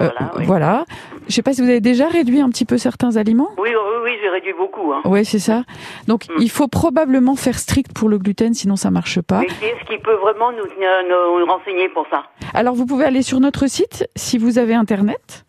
Euh, 0.00 0.08
Voilà. 0.44 0.84
Je 1.28 1.34
sais 1.34 1.42
pas 1.42 1.52
si 1.54 1.62
vous 1.62 1.68
avez 1.68 1.80
déjà 1.80 2.08
réduit 2.08 2.40
un 2.40 2.48
petit 2.50 2.64
peu 2.66 2.76
certains 2.78 3.16
aliments. 3.16 3.48
Oui, 3.58 3.70
oui, 3.70 3.74
oui, 4.04 4.10
j'ai 4.22 4.28
réduit 4.28 4.52
beaucoup. 4.58 4.92
Hein. 4.92 5.00
Oui, 5.06 5.24
c'est 5.24 5.38
ça. 5.38 5.62
Donc, 6.06 6.26
il 6.38 6.50
faut 6.50 6.68
probablement 6.68 7.34
faire 7.36 7.58
strict 7.58 7.92
pour 7.94 8.08
le 8.10 8.18
gluten, 8.18 8.52
sinon 8.54 8.76
ça 8.76 8.90
marche 8.90 9.20
pas. 9.22 9.40
Mais 9.40 9.46
qui 9.46 9.64
est-ce 9.64 9.84
qui 9.86 9.96
peut 10.02 10.16
vraiment 10.16 10.50
nous, 10.52 10.58
nous, 10.58 11.40
nous 11.40 11.46
renseigner 11.46 11.88
pour 11.88 12.06
ça 12.10 12.24
Alors, 12.52 12.74
vous 12.74 12.84
pouvez 12.86 13.04
aller 13.06 13.22
sur 13.22 13.40
notre 13.40 13.66
site 13.68 14.06
si 14.16 14.36
vous 14.38 14.58
avez 14.58 14.74
Internet. 14.74 15.44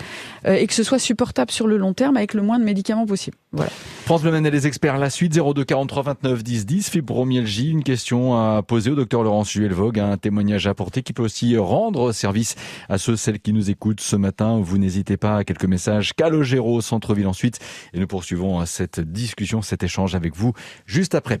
euh, 0.46 0.54
et 0.54 0.66
que 0.66 0.74
ce 0.74 0.82
soit 0.82 0.98
supportable 0.98 1.50
sur 1.50 1.66
le 1.66 1.76
long 1.76 1.94
terme 1.94 2.16
avec 2.16 2.34
le 2.34 2.42
moins 2.42 2.58
de 2.58 2.64
médicaments 2.64 3.06
possible. 3.06 3.36
Voilà. 3.52 3.70
France 4.04 4.22
Le 4.24 4.30
Maine 4.32 4.46
et 4.46 4.50
les 4.50 4.66
experts, 4.66 4.98
la 4.98 5.10
suite 5.10 5.32
02 5.34 5.64
43 5.64 6.02
29 6.02 6.42
10 6.42 6.66
10, 6.66 6.90
fibromyalgie, 6.90 7.70
une 7.70 7.82
question 7.84 8.34
à 8.36 8.62
poser 8.62 8.90
au 8.90 8.94
docteur 8.94 9.22
Laurence 9.22 9.50
Juel-Vogue, 9.50 9.98
un 9.98 10.16
témoignage 10.16 10.66
à 10.66 10.70
apporter 10.70 11.02
qui 11.02 11.12
peut 11.12 11.22
aussi 11.22 11.56
rendre 11.56 12.12
service 12.12 12.54
à 12.88 12.98
ceux, 12.98 13.16
celles 13.16 13.40
qui 13.40 13.52
nous 13.52 13.70
écoutent 13.70 14.00
ce 14.00 14.16
matin. 14.16 14.60
Vous 14.62 14.78
n'hésitez 14.78 15.16
pas 15.16 15.38
à 15.38 15.44
quelques 15.44 15.64
messages 15.64 16.14
Calogero, 16.14 16.80
centre-ville 16.80 17.26
ensuite. 17.26 17.58
Et 17.92 18.00
nous 18.00 18.06
poursuivons 18.06 18.64
cette 18.66 19.00
discussion, 19.00 19.62
cet 19.62 19.82
échange 19.82 20.14
avec 20.14 20.34
vous 20.36 20.52
juste 20.86 21.14
après. 21.14 21.40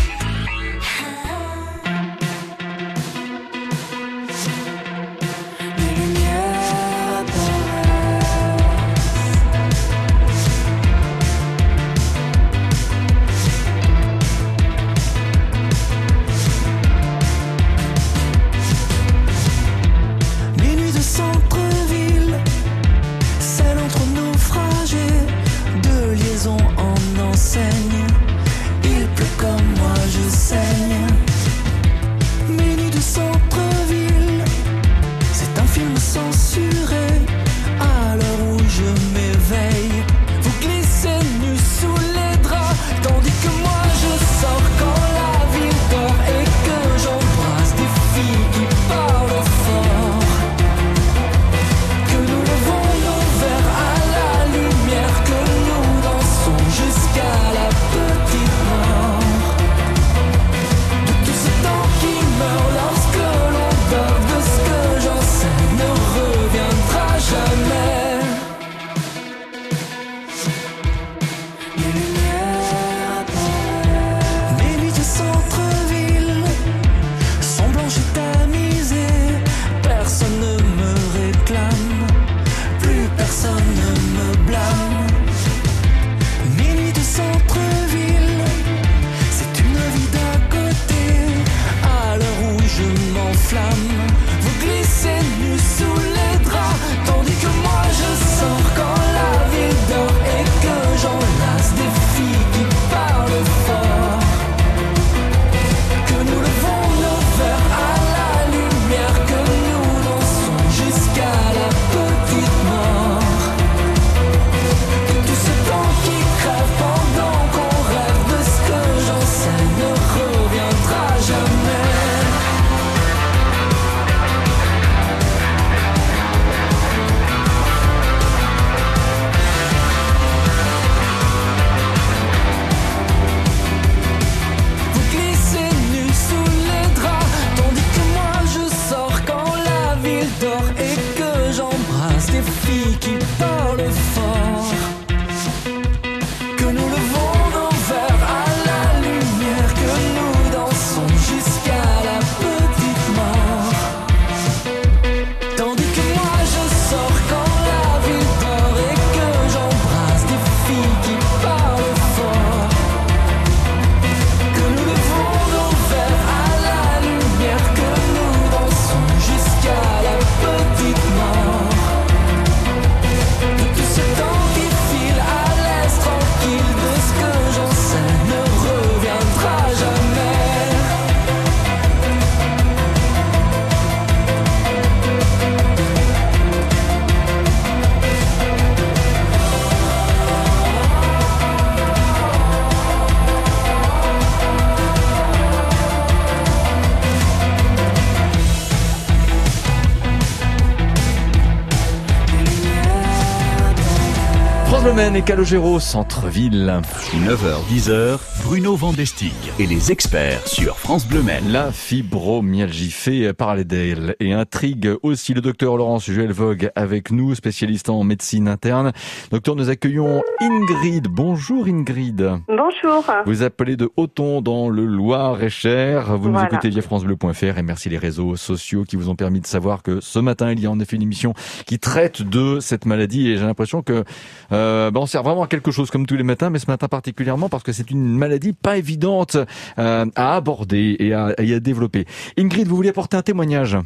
Maine 205.11 205.23
et 205.23 205.25
Calogero, 205.25 205.77
centre-ville. 205.81 206.79
9h, 207.25 207.67
10h, 207.69 208.17
Bruno 208.45 208.77
Vandestig 208.77 209.33
et 209.59 209.65
les 209.65 209.91
experts 209.91 210.47
sur 210.47 210.77
France 210.77 211.05
Bleu 211.05 211.21
Maine. 211.21 211.51
La 211.51 211.73
fibromyalgie 211.73 212.91
fait 212.91 213.33
parler 213.33 213.65
d'elle 213.65 214.15
et 214.21 214.31
intrigue 214.31 214.93
aussi 215.03 215.33
le 215.33 215.41
docteur 215.41 215.75
Laurence 215.75 216.09
Joël 216.09 216.31
Vogue 216.31 216.71
avec 216.75 217.11
nous, 217.11 217.35
spécialiste 217.35 217.89
en 217.89 218.05
médecine 218.05 218.47
interne. 218.47 218.93
Docteur, 219.31 219.57
nous 219.57 219.69
accueillons 219.69 220.23
Ingrid. 220.39 221.07
Bonjour 221.09 221.65
Ingrid. 221.67 222.31
Bonjour. 222.47 223.03
Vous 223.25 223.43
appelez 223.43 223.75
de 223.75 223.89
Auton 223.97 224.41
dans 224.41 224.69
le 224.69 224.85
Loir-et-Cher. 224.85 226.17
Vous 226.17 226.27
nous 226.27 226.33
Voilà. 226.35 226.47
écoutez 226.47 226.69
via 226.69 226.81
francebleu.fr 226.81 227.57
et 227.57 227.63
merci 227.63 227.89
les 227.89 227.97
réseaux 227.97 228.37
sociaux 228.37 228.85
qui 228.85 228.95
vous 228.95 229.09
ont 229.09 229.15
permis 229.15 229.41
de 229.41 229.47
savoir 229.47 229.83
que 229.83 229.99
ce 229.99 230.19
matin, 230.19 230.51
il 230.51 230.61
y 230.61 230.67
a 230.67 230.71
en 230.71 230.79
effet 230.79 230.95
une 230.95 231.01
émission 231.01 231.33
qui 231.65 231.79
traite 231.79 232.21
de 232.21 232.59
cette 232.61 232.85
maladie 232.85 233.29
et 233.29 233.37
j'ai 233.37 233.45
l'impression 233.45 233.81
que 233.81 234.05
euh, 234.53 234.89
ben, 234.91 235.01
on 235.01 235.05
sert 235.11 235.23
vraiment 235.23 235.43
à 235.43 235.47
quelque 235.47 235.71
chose 235.71 235.91
comme 235.91 236.05
tous 236.05 236.15
les 236.15 236.23
matins, 236.23 236.49
mais 236.49 236.59
ce 236.59 236.69
matin 236.71 236.87
particulièrement 236.87 237.49
parce 237.49 237.63
que 237.63 237.71
c'est 237.71 237.91
une 237.91 238.17
maladie 238.17 238.53
pas 238.53 238.77
évidente 238.77 239.35
euh, 239.77 240.05
à 240.15 240.35
aborder 240.35 240.95
et 240.99 241.13
à, 241.13 241.33
et 241.37 241.53
à 241.53 241.59
développer. 241.59 242.05
Ingrid, 242.37 242.67
vous 242.67 242.77
vouliez 242.77 242.89
apporter 242.89 243.17
un 243.17 243.21
témoignage? 243.21 243.77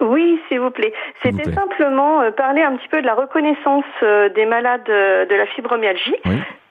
Oui, 0.00 0.40
s'il 0.48 0.60
vous 0.60 0.70
plaît. 0.70 0.94
C'était 1.22 1.52
simplement 1.52 2.22
euh, 2.22 2.30
parler 2.30 2.62
un 2.62 2.76
petit 2.76 2.88
peu 2.88 3.02
de 3.02 3.06
la 3.06 3.14
reconnaissance 3.14 3.84
euh, 4.02 4.30
des 4.30 4.46
malades 4.46 4.88
euh, 4.88 5.26
de 5.26 5.34
la 5.34 5.46
fibromyalgie. 5.46 6.16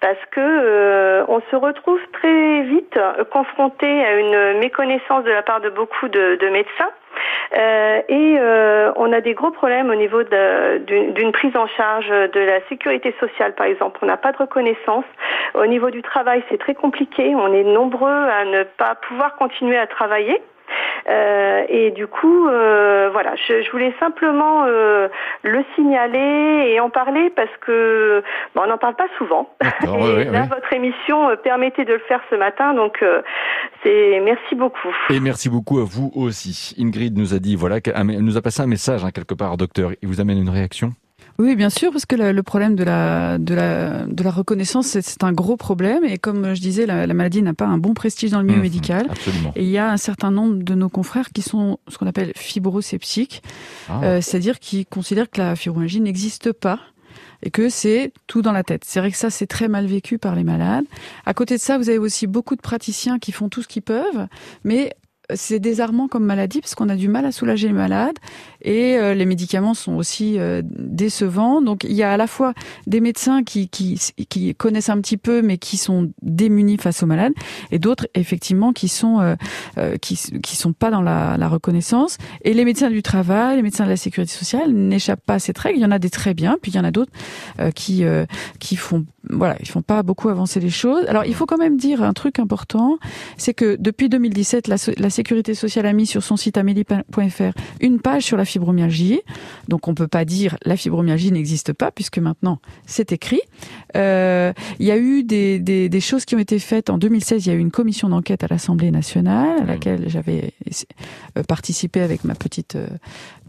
Parce 0.01 0.23
que 0.31 0.39
euh, 0.39 1.25
on 1.27 1.41
se 1.51 1.55
retrouve 1.55 1.99
très 2.13 2.63
vite 2.63 2.97
confronté 3.31 3.85
à 3.85 4.15
une 4.17 4.59
méconnaissance 4.59 5.23
de 5.25 5.29
la 5.29 5.43
part 5.43 5.61
de 5.61 5.69
beaucoup 5.69 6.07
de, 6.07 6.37
de 6.41 6.49
médecins. 6.49 6.89
Euh, 7.57 8.01
et 8.07 8.37
euh, 8.39 8.91
on 8.95 9.11
a 9.11 9.21
des 9.21 9.33
gros 9.33 9.51
problèmes 9.51 9.89
au 9.89 9.95
niveau 9.95 10.23
d'une 10.23 11.31
prise 11.31 11.55
en 11.55 11.67
charge 11.67 12.09
de 12.09 12.39
la 12.39 12.61
sécurité 12.69 13.13
sociale, 13.19 13.53
par 13.53 13.65
exemple. 13.65 13.99
On 14.01 14.05
n'a 14.05 14.17
pas 14.17 14.31
de 14.31 14.37
reconnaissance. 14.37 15.05
Au 15.55 15.65
niveau 15.65 15.89
du 15.89 16.01
travail, 16.01 16.43
c'est 16.49 16.59
très 16.59 16.75
compliqué. 16.75 17.35
On 17.35 17.53
est 17.53 17.63
nombreux 17.63 18.09
à 18.09 18.45
ne 18.45 18.63
pas 18.63 18.95
pouvoir 18.95 19.35
continuer 19.35 19.77
à 19.77 19.87
travailler. 19.87 20.41
Euh, 21.07 21.63
et 21.69 21.91
du 21.91 22.07
coup, 22.07 22.47
euh, 22.47 23.09
voilà, 23.11 23.35
je, 23.35 23.61
je 23.61 23.71
voulais 23.71 23.93
simplement 23.99 24.65
euh, 24.65 25.07
le 25.43 25.63
signaler 25.75 26.71
et 26.71 26.79
en 26.79 26.89
parler 26.89 27.31
parce 27.35 27.55
que 27.61 28.23
bon, 28.55 28.63
on 28.65 28.67
n'en 28.67 28.77
parle 28.77 28.95
pas 28.95 29.07
souvent. 29.17 29.49
Et 29.83 30.25
là, 30.25 30.43
votre 30.49 30.68
émission 30.83 31.29
euh, 31.29 31.35
permettait 31.35 31.85
de 31.85 31.93
le 31.93 32.01
faire 32.07 32.21
ce 32.29 32.35
matin, 32.35 32.73
donc 32.73 32.97
euh, 33.01 33.21
c'est 33.83 34.19
merci 34.23 34.55
beaucoup. 34.55 34.93
Et 35.09 35.19
merci 35.19 35.49
beaucoup 35.49 35.79
à 35.79 35.83
vous 35.83 36.11
aussi. 36.15 36.73
Ingrid 36.79 37.17
nous 37.17 37.33
a 37.33 37.39
dit, 37.39 37.55
voilà, 37.55 37.79
nous 38.03 38.37
a 38.37 38.41
passé 38.41 38.61
un 38.61 38.67
message 38.67 39.03
hein, 39.05 39.11
quelque 39.11 39.33
part, 39.35 39.57
docteur. 39.57 39.91
Il 40.01 40.07
vous 40.07 40.19
amène 40.21 40.37
une 40.39 40.49
réaction? 40.49 40.91
Oui, 41.37 41.55
bien 41.55 41.69
sûr, 41.69 41.91
parce 41.91 42.05
que 42.05 42.15
le, 42.17 42.43
problème 42.43 42.75
de 42.75 42.83
la, 42.83 43.37
de 43.37 43.55
la, 43.55 44.05
de 44.05 44.23
la 44.23 44.29
reconnaissance, 44.31 44.87
c'est- 44.87 45.23
un 45.23 45.31
gros 45.31 45.55
problème. 45.55 46.03
Et 46.03 46.17
comme 46.17 46.53
je 46.53 46.59
disais, 46.61 46.85
la, 46.85 47.07
la 47.07 47.13
maladie 47.13 47.41
n'a 47.41 47.53
pas 47.53 47.65
un 47.65 47.77
bon 47.77 47.93
prestige 47.93 48.31
dans 48.31 48.39
le 48.39 48.45
milieu 48.45 48.57
Mhm, 48.57 48.63
médical. 48.63 49.05
absolument. 49.09 49.53
Et 49.55 49.63
il 49.63 49.69
y 49.69 49.77
a 49.77 49.89
un 49.89 49.97
certain 49.97 50.31
nombre 50.31 50.61
de 50.63 50.75
nos 50.75 50.89
confrères 50.89 51.29
qui 51.33 51.41
sont 51.41 51.77
ce 51.87 51.97
qu'on 51.97 52.07
appelle 52.07 52.33
fibrosceptiques, 52.35 53.41
Ah. 53.89 54.01
euh, 54.03 54.21
c'est-à-dire 54.21 54.59
qui 54.59 54.85
considèrent 54.85 55.29
que 55.29 55.39
la 55.41 55.55
fibromyalgie 55.55 56.01
n'existe 56.01 56.51
pas 56.51 56.79
et 57.43 57.51
que 57.51 57.69
c'est 57.69 58.11
tout 58.27 58.41
dans 58.41 58.51
la 58.51 58.63
tête. 58.63 58.83
C'est 58.85 58.99
vrai 58.99 59.11
que 59.11 59.17
ça, 59.17 59.29
c'est 59.29 59.47
très 59.47 59.67
mal 59.67 59.85
vécu 59.85 60.17
par 60.17 60.35
les 60.35 60.43
malades. 60.43 60.85
À 61.25 61.33
côté 61.33 61.55
de 61.55 61.61
ça, 61.61 61.77
vous 61.77 61.89
avez 61.89 61.97
aussi 61.97 62.27
beaucoup 62.27 62.55
de 62.55 62.61
praticiens 62.61 63.19
qui 63.19 63.31
font 63.31 63.49
tout 63.49 63.61
ce 63.61 63.67
qu'ils 63.67 63.81
peuvent, 63.81 64.27
mais 64.63 64.93
c'est 65.33 65.59
désarmant 65.59 66.07
comme 66.07 66.25
maladie 66.25 66.61
parce 66.61 66.75
qu'on 66.75 66.89
a 66.89 66.95
du 66.95 67.07
mal 67.07 67.25
à 67.25 67.31
soulager 67.31 67.67
les 67.67 67.73
malades 67.73 68.17
et 68.61 68.97
euh, 68.97 69.13
les 69.13 69.25
médicaments 69.25 69.73
sont 69.73 69.95
aussi 69.95 70.39
euh, 70.39 70.61
décevants. 70.65 71.61
Donc 71.61 71.83
il 71.83 71.93
y 71.93 72.03
a 72.03 72.11
à 72.11 72.17
la 72.17 72.27
fois 72.27 72.53
des 72.87 72.99
médecins 72.99 73.43
qui, 73.43 73.69
qui, 73.69 73.99
qui 74.29 74.55
connaissent 74.55 74.89
un 74.89 74.99
petit 75.01 75.17
peu 75.17 75.41
mais 75.41 75.57
qui 75.57 75.77
sont 75.77 76.11
démunis 76.21 76.77
face 76.77 77.03
aux 77.03 77.05
malades 77.05 77.33
et 77.71 77.79
d'autres 77.79 78.07
effectivement 78.15 78.73
qui 78.73 78.87
sont 78.87 79.19
euh, 79.19 79.35
euh, 79.77 79.97
qui, 79.97 80.19
qui 80.41 80.55
sont 80.55 80.73
pas 80.73 80.91
dans 80.91 81.01
la, 81.01 81.49
reconnaissance. 81.49 82.17
Et 82.43 82.53
les 82.53 82.63
médecins 82.63 82.91
du 82.91 83.01
travail, 83.01 83.55
les 83.55 83.63
médecins 83.63 83.83
de 83.85 83.89
la 83.89 83.97
sécurité 83.97 84.31
sociale 84.31 84.71
n'échappent 84.71 85.25
pas 85.25 85.35
à 85.35 85.39
cette 85.39 85.57
règle. 85.57 85.79
Il 85.79 85.81
y 85.81 85.85
en 85.85 85.89
a 85.89 85.97
des 85.97 86.11
très 86.11 86.35
bien, 86.35 86.57
puis 86.61 86.71
il 86.71 86.75
y 86.75 86.79
en 86.79 86.83
a 86.83 86.91
d'autres 86.91 87.11
qui 87.73 88.03
qui 88.59 88.75
font 88.75 89.05
voilà, 89.29 89.57
ils 89.59 89.67
font 89.67 89.81
pas 89.81 90.03
beaucoup 90.03 90.29
avancer 90.29 90.59
les 90.59 90.69
choses. 90.69 91.05
Alors 91.07 91.25
il 91.25 91.33
faut 91.33 91.45
quand 91.45 91.57
même 91.57 91.77
dire 91.77 92.03
un 92.03 92.13
truc 92.13 92.39
important, 92.39 92.97
c'est 93.37 93.53
que 93.53 93.75
depuis 93.79 94.09
2017, 94.09 94.67
la, 94.67 94.75
la 94.97 95.09
sécurité 95.19 95.53
sociale 95.53 95.85
a 95.85 95.91
mis 95.91 96.05
sur 96.05 96.23
son 96.23 96.37
site 96.37 96.57
amélie.fr 96.57 97.51
une 97.81 97.99
page 97.99 98.23
sur 98.23 98.37
la 98.37 98.45
fibromyalgie. 98.45 99.19
Donc 99.67 99.89
on 99.89 99.93
peut 99.93 100.07
pas 100.07 100.23
dire 100.23 100.55
la 100.63 100.77
fibromyalgie 100.77 101.33
n'existe 101.33 101.73
pas 101.73 101.91
puisque 101.91 102.19
maintenant 102.19 102.59
c'est 102.85 103.11
écrit. 103.11 103.41
Euh, 103.97 104.53
il 104.79 104.85
y 104.85 104.91
a 104.91 104.97
eu 104.97 105.23
des, 105.23 105.59
des, 105.59 105.89
des 105.89 105.99
choses 105.99 106.23
qui 106.23 106.35
ont 106.35 106.39
été 106.39 106.57
faites 106.57 106.89
en 106.89 106.97
2016. 106.97 107.45
Il 107.45 107.49
y 107.49 107.51
a 107.51 107.55
eu 107.55 107.59
une 107.59 107.69
commission 107.71 108.07
d'enquête 108.07 108.45
à 108.45 108.47
l'Assemblée 108.49 108.91
nationale 108.91 109.59
à 109.61 109.65
laquelle 109.65 110.07
j'avais 110.07 110.53
euh, 111.37 111.43
participé 111.43 111.99
avec 111.99 112.23
ma 112.23 112.33
petite 112.35 112.75
euh, 112.77 112.87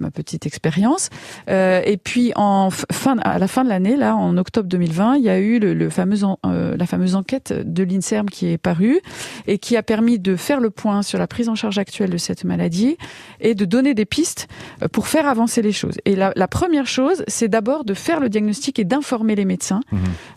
ma 0.01 0.11
petite 0.11 0.47
expérience. 0.47 1.09
Euh, 1.49 1.83
et 1.85 1.99
puis 1.99 2.33
en 2.35 2.71
f- 2.71 2.85
fin 2.91 3.17
à 3.19 3.39
la 3.39 3.47
fin 3.47 3.63
de 3.63 3.69
l'année, 3.69 3.97
là 3.97 4.17
en 4.17 4.37
octobre 4.39 4.69
2020, 4.69 5.19
il 5.19 5.23
y 5.23 5.29
a 5.29 5.39
eu 5.39 5.61
le, 5.61 5.73
le 5.75 5.89
fameux 5.89 6.25
en- 6.25 6.39
la 6.43 6.87
fameuse 6.87 7.15
enquête 7.15 7.53
de 7.53 7.85
l'Inserm 7.85 8.29
qui 8.29 8.49
est 8.49 8.59
parue 8.59 8.99
et 9.47 9.59
qui 9.59 9.77
a 9.77 9.85
permis 9.85 10.19
de 10.19 10.35
faire 10.35 10.59
le 10.59 10.71
point 10.71 11.03
sur 11.03 11.19
la 11.19 11.29
prise 11.29 11.49
en 11.49 11.55
charge 11.61 11.79
actuelle 11.79 12.11
de 12.11 12.17
cette 12.17 12.45
maladie 12.45 12.97
et 13.41 13.55
de 13.55 13.65
donner 13.65 13.95
des 13.95 14.05
pistes 14.05 14.49
euh, 14.83 14.89
pour 14.89 15.07
faire 15.07 15.27
avancer 15.27 15.63
les 15.63 15.73
choses. 15.73 15.97
Et 16.05 16.17
la, 16.17 16.33
la 16.37 16.49
première 16.49 16.87
chose, 16.87 17.25
c'est 17.29 17.49
d'abord 17.49 17.85
de 17.85 17.95
faire 17.95 18.21
le 18.21 18.29
diagnostic 18.29 18.79
et 18.79 18.85
d'informer 18.85 19.35
les 19.35 19.45
médecins 19.45 19.81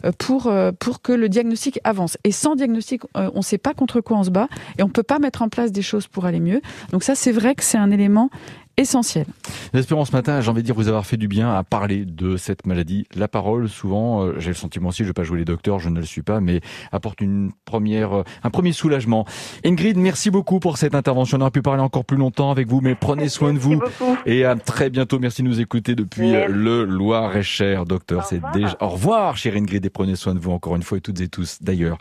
euh, 0.06 0.12
pour 0.18 0.48
euh, 0.48 0.72
pour 0.78 1.02
que 1.02 1.14
le 1.14 1.30
diagnostic 1.30 1.80
avance. 1.84 2.18
Et 2.24 2.32
sans 2.32 2.56
diagnostic, 2.56 3.02
on 3.16 3.38
ne 3.38 3.42
sait 3.42 3.58
pas 3.58 3.74
contre 3.74 4.02
quoi 4.02 4.18
on 4.18 4.24
se 4.24 4.30
bat 4.30 4.48
et 4.78 4.84
on 4.84 4.90
peut 4.90 5.04
pas 5.04 5.20
mettre 5.20 5.42
en 5.42 5.50
place 5.50 5.72
des 5.72 5.82
choses 5.82 6.08
pour 6.08 6.26
aller 6.26 6.40
mieux. 6.40 6.62
Donc 6.92 7.04
ça, 7.04 7.16
c'est 7.16 7.32
vrai 7.32 7.56
que 7.56 7.64
c'est 7.64 7.78
un 7.78 7.92
élément 7.92 8.30
essentiel. 8.78 9.26
J'espère 9.74 10.06
ce 10.06 10.12
matin, 10.12 10.42
j'ai 10.42 10.50
envie 10.50 10.62
de 10.62 10.66
dire 10.66 10.76
vous 10.76 10.88
avoir 10.88 11.06
fait 11.06 11.18
du 11.18 11.28
bien 11.28 11.54
à 11.54 11.64
parler 11.64 12.06
de 12.06 12.38
cette 12.38 12.66
maladie. 12.66 13.06
La 13.16 13.28
parole, 13.28 13.70
souvent, 13.70 14.24
euh, 14.24 14.40
j'ai 14.40 14.50
le 14.50 14.56
sentiment 14.56 14.90
aussi, 14.90 15.04
je 15.04 15.10
vais 15.10 15.14
pas 15.14 15.24
jouer 15.24 15.40
les 15.40 15.46
docteurs, 15.46 15.80
je 15.80 15.90
ne 15.90 16.00
le 16.00 16.06
suis 16.06 16.24
pas, 16.24 16.40
mais 16.40 16.62
apporte 16.92 17.22
une 17.22 17.52
première, 17.66 18.20
euh, 18.20 18.24
un 18.44 18.50
premier 18.50 18.72
soulagement. 18.72 19.26
Ingrid, 19.64 19.98
merci 19.98 20.32
beaucoup 20.32 20.60
pour 20.60 20.78
cette 20.78 20.96
intervention. 20.96 21.38
On 21.38 21.42
aurait 21.42 21.52
pu 21.52 21.62
parler 21.62 21.82
encore 21.82 22.06
plus 22.06 22.18
longtemps 22.18 22.52
avec 22.52 22.68
vous, 22.68 22.82
mais 22.82 22.96
prenez 22.96 23.30
soin 23.30 23.54
de 23.54 23.60
vous. 23.60 23.80
Et 24.26 24.46
à 24.46 24.56
très 24.56 24.90
bientôt. 24.90 25.20
Merci 25.20 25.44
de 25.44 25.48
nous 25.48 25.62
écouter 25.62 25.96
depuis 25.96 26.32
Merci. 26.32 26.54
le 26.54 26.84
Loir-et-Cher, 26.84 27.86
docteur. 27.86 28.26
C'est 28.26 28.42
déjà, 28.54 28.76
au 28.82 28.90
revoir, 28.90 29.38
chère 29.38 29.56
Ingrid, 29.56 29.86
et 29.86 29.90
prenez 29.90 30.16
soin 30.16 30.34
de 30.34 30.40
vous 30.40 30.52
encore 30.52 30.76
une 30.76 30.84
fois 30.84 30.98
et 30.98 31.02
toutes 31.02 31.22
et 31.22 31.28
tous, 31.28 31.60
d'ailleurs. 31.62 31.98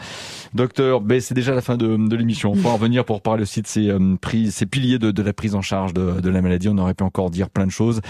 Docteur, 0.54 1.00
ben, 1.00 1.20
c'est 1.20 1.35
déjà 1.35 1.54
la 1.54 1.61
fin 1.61 1.76
de, 1.76 1.96
de 1.96 2.16
l'émission. 2.16 2.52
On 2.52 2.54
va 2.54 2.70
en 2.70 2.76
revenir 2.76 3.04
pour 3.04 3.20
parler 3.20 3.42
aussi 3.42 3.61
de 3.62 3.66
ces, 3.66 3.88
euh, 3.88 4.16
prises, 4.20 4.54
ces 4.54 4.66
piliers 4.66 4.98
de, 4.98 5.11
de 5.11 5.22
la 5.22 5.32
prise 5.32 5.54
en 5.54 5.62
charge 5.62 5.92
de, 5.92 6.20
de 6.20 6.30
la 6.30 6.40
maladie. 6.42 6.62
On 6.68 6.79
aurait 6.79 6.94
pu 6.94 7.05
encore 7.05 7.31
dire 7.31 7.51
plein 7.51 7.66
de 7.66 7.70
choses. 7.70 8.01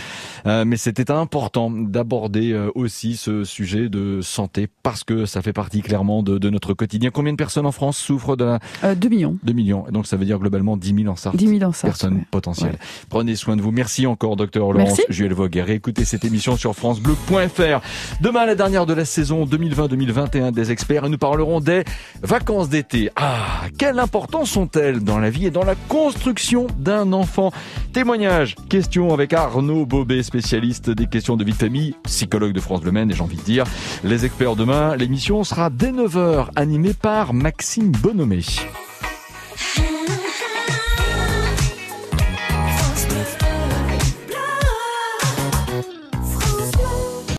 Euh, 0.47 0.65
mais 0.65 0.77
c'était 0.77 1.11
important 1.11 1.71
d'aborder 1.71 2.53
euh, 2.53 2.71
aussi 2.75 3.17
ce 3.17 3.45
sujet 3.45 3.89
de 3.89 4.21
santé 4.23 4.69
parce 4.83 5.05
que 5.05 5.27
ça 5.27 5.43
fait 5.43 5.53
partie 5.53 5.83
clairement 5.83 6.23
de, 6.23 6.39
de 6.39 6.51
notre 6.51 6.75
quotidien. 6.75 7.11
Combien 7.11 7.33
de 7.33 7.37
personnes 7.37 7.67
en 7.67 7.73
France 7.73 7.99
souffrent 7.99 8.37
de 8.37 8.45
la... 8.45 8.59
Euh, 8.85 8.95
2 8.95 9.09
millions. 9.09 9.39
2 9.43 9.53
millions. 9.53 9.85
Donc 9.91 10.07
ça 10.07 10.17
veut 10.17 10.25
dire 10.25 10.39
globalement 10.39 10.77
10 10.77 10.95
000 11.03 11.09
en 11.09 11.17
Sarthe. 11.17 11.37
10 11.37 11.59
000 11.59 11.63
en 11.63 11.73
Sarthe, 11.73 11.93
Personnes 11.93 12.15
ouais. 12.17 12.27
potentielles. 12.31 12.79
Prenez 13.09 13.37
soin 13.37 13.57
de 13.57 13.63
vous. 13.63 13.71
Merci 13.71 14.07
encore, 14.07 14.37
docteur 14.37 14.73
Laurence. 14.73 15.01
Juel 15.09 15.33
Vogue. 15.33 15.57
Et 15.57 15.63
réécoutez 15.63 16.05
cette 16.05 16.25
émission 16.25 16.57
sur 16.57 16.75
francebleu.fr. 16.75 17.81
Demain, 18.21 18.47
la 18.47 18.55
dernière 18.55 18.87
de 18.87 18.95
la 18.95 19.05
saison 19.05 19.45
2020-2021 19.45 20.53
des 20.53 20.73
experts 20.73 21.05
et 21.05 21.09
nous 21.09 21.19
parlerons 21.19 21.61
des 21.61 21.85
vacances 22.23 22.69
d'été. 22.69 23.11
Ah, 23.17 23.63
quelle 23.79 23.99
importance 23.99 24.51
sont-elles 24.51 25.01
dans 25.01 25.19
la 25.19 25.31
vie 25.31 25.47
et 25.47 25.51
dans 25.51 25.65
la 25.65 25.75
construction 25.89 26.67
d'un 26.79 27.13
enfant? 27.13 27.53
Témoignage, 27.93 28.42
question 28.69 29.13
avec 29.13 29.33
Arnaud 29.33 29.87
Bobet, 29.87 30.23
spécialiste 30.23 30.91
des 30.91 31.07
questions 31.07 31.37
de 31.37 31.45
vie 31.45 31.53
de 31.53 31.57
famille, 31.57 31.95
psychologue 32.05 32.53
de 32.53 32.61
France 32.61 32.81
Bleu 32.81 32.93
Maine 32.93 33.11
et 33.11 33.15
j'ai 33.15 33.23
envie 33.23 33.37
de 33.37 33.43
dire, 33.43 33.65
les 34.05 34.25
experts 34.25 34.57
demain, 34.57 34.97
l'émission 34.97 35.45
sera 35.45 35.71
dès 35.71 35.93
9h, 35.93 36.49
animée 36.57 36.95
par 36.95 37.35
Maxime 37.35 37.93
Bonhomé. 37.93 38.43
Hey. 39.77 39.92